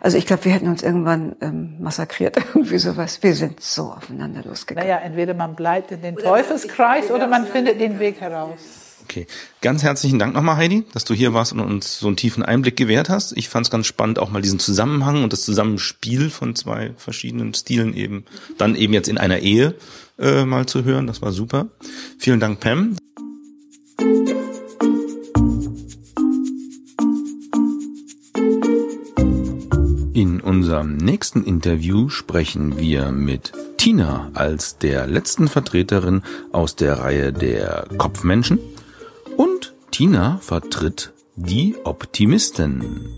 Also 0.00 0.18
ich 0.18 0.26
glaube, 0.26 0.44
wir 0.44 0.52
hätten 0.52 0.68
uns 0.68 0.82
irgendwann 0.82 1.36
ähm, 1.40 1.76
massakriert, 1.80 2.36
irgendwie 2.54 2.78
sowas. 2.78 3.22
Wir 3.22 3.34
sind 3.34 3.60
so 3.60 3.92
aufeinander 3.92 4.42
losgegangen. 4.44 4.88
naja, 4.88 5.00
entweder 5.02 5.34
man 5.34 5.54
bleibt 5.54 5.92
in 5.92 6.02
den 6.02 6.16
Teufelskreis 6.16 7.10
oder 7.10 7.26
man 7.26 7.46
findet 7.46 7.80
den 7.80 7.98
Weg 7.98 8.20
heraus. 8.20 8.81
Okay, 9.04 9.26
ganz 9.60 9.82
herzlichen 9.82 10.18
Dank 10.18 10.34
nochmal, 10.34 10.56
Heidi, 10.56 10.84
dass 10.92 11.04
du 11.04 11.12
hier 11.12 11.34
warst 11.34 11.52
und 11.52 11.60
uns 11.60 11.98
so 11.98 12.06
einen 12.06 12.16
tiefen 12.16 12.42
Einblick 12.42 12.76
gewährt 12.76 13.08
hast. 13.08 13.36
Ich 13.36 13.48
fand 13.48 13.66
es 13.66 13.70
ganz 13.70 13.86
spannend, 13.86 14.18
auch 14.18 14.30
mal 14.30 14.42
diesen 14.42 14.58
Zusammenhang 14.58 15.24
und 15.24 15.32
das 15.32 15.42
Zusammenspiel 15.42 16.30
von 16.30 16.54
zwei 16.54 16.92
verschiedenen 16.96 17.52
Stilen 17.52 17.94
eben, 17.94 18.24
dann 18.58 18.74
eben 18.74 18.92
jetzt 18.92 19.08
in 19.08 19.18
einer 19.18 19.40
Ehe 19.40 19.74
äh, 20.18 20.44
mal 20.44 20.66
zu 20.66 20.84
hören. 20.84 21.06
Das 21.06 21.20
war 21.20 21.32
super. 21.32 21.66
Vielen 22.18 22.40
Dank, 22.40 22.60
Pam. 22.60 22.96
In 30.14 30.40
unserem 30.40 30.96
nächsten 30.96 31.44
Interview 31.44 32.08
sprechen 32.08 32.78
wir 32.78 33.10
mit 33.10 33.52
Tina 33.76 34.30
als 34.34 34.78
der 34.78 35.06
letzten 35.08 35.48
Vertreterin 35.48 36.22
aus 36.52 36.76
der 36.76 37.00
Reihe 37.00 37.32
der 37.32 37.86
Kopfmenschen 37.98 38.60
Tina 40.02 40.38
vertritt 40.38 41.12
die 41.36 41.76
Optimisten. 41.84 43.08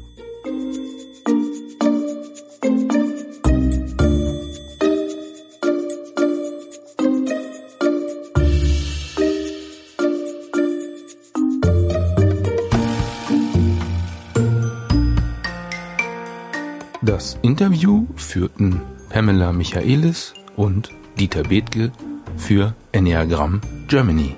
Das 17.01 17.39
Interview 17.41 18.05
führten 18.17 18.83
Pamela 19.09 19.55
Michaelis 19.55 20.35
und 20.55 20.91
Dieter 21.19 21.45
Bethke 21.45 21.93
für 22.37 22.75
Enneagramm 22.93 23.63
Germany. 23.89 24.37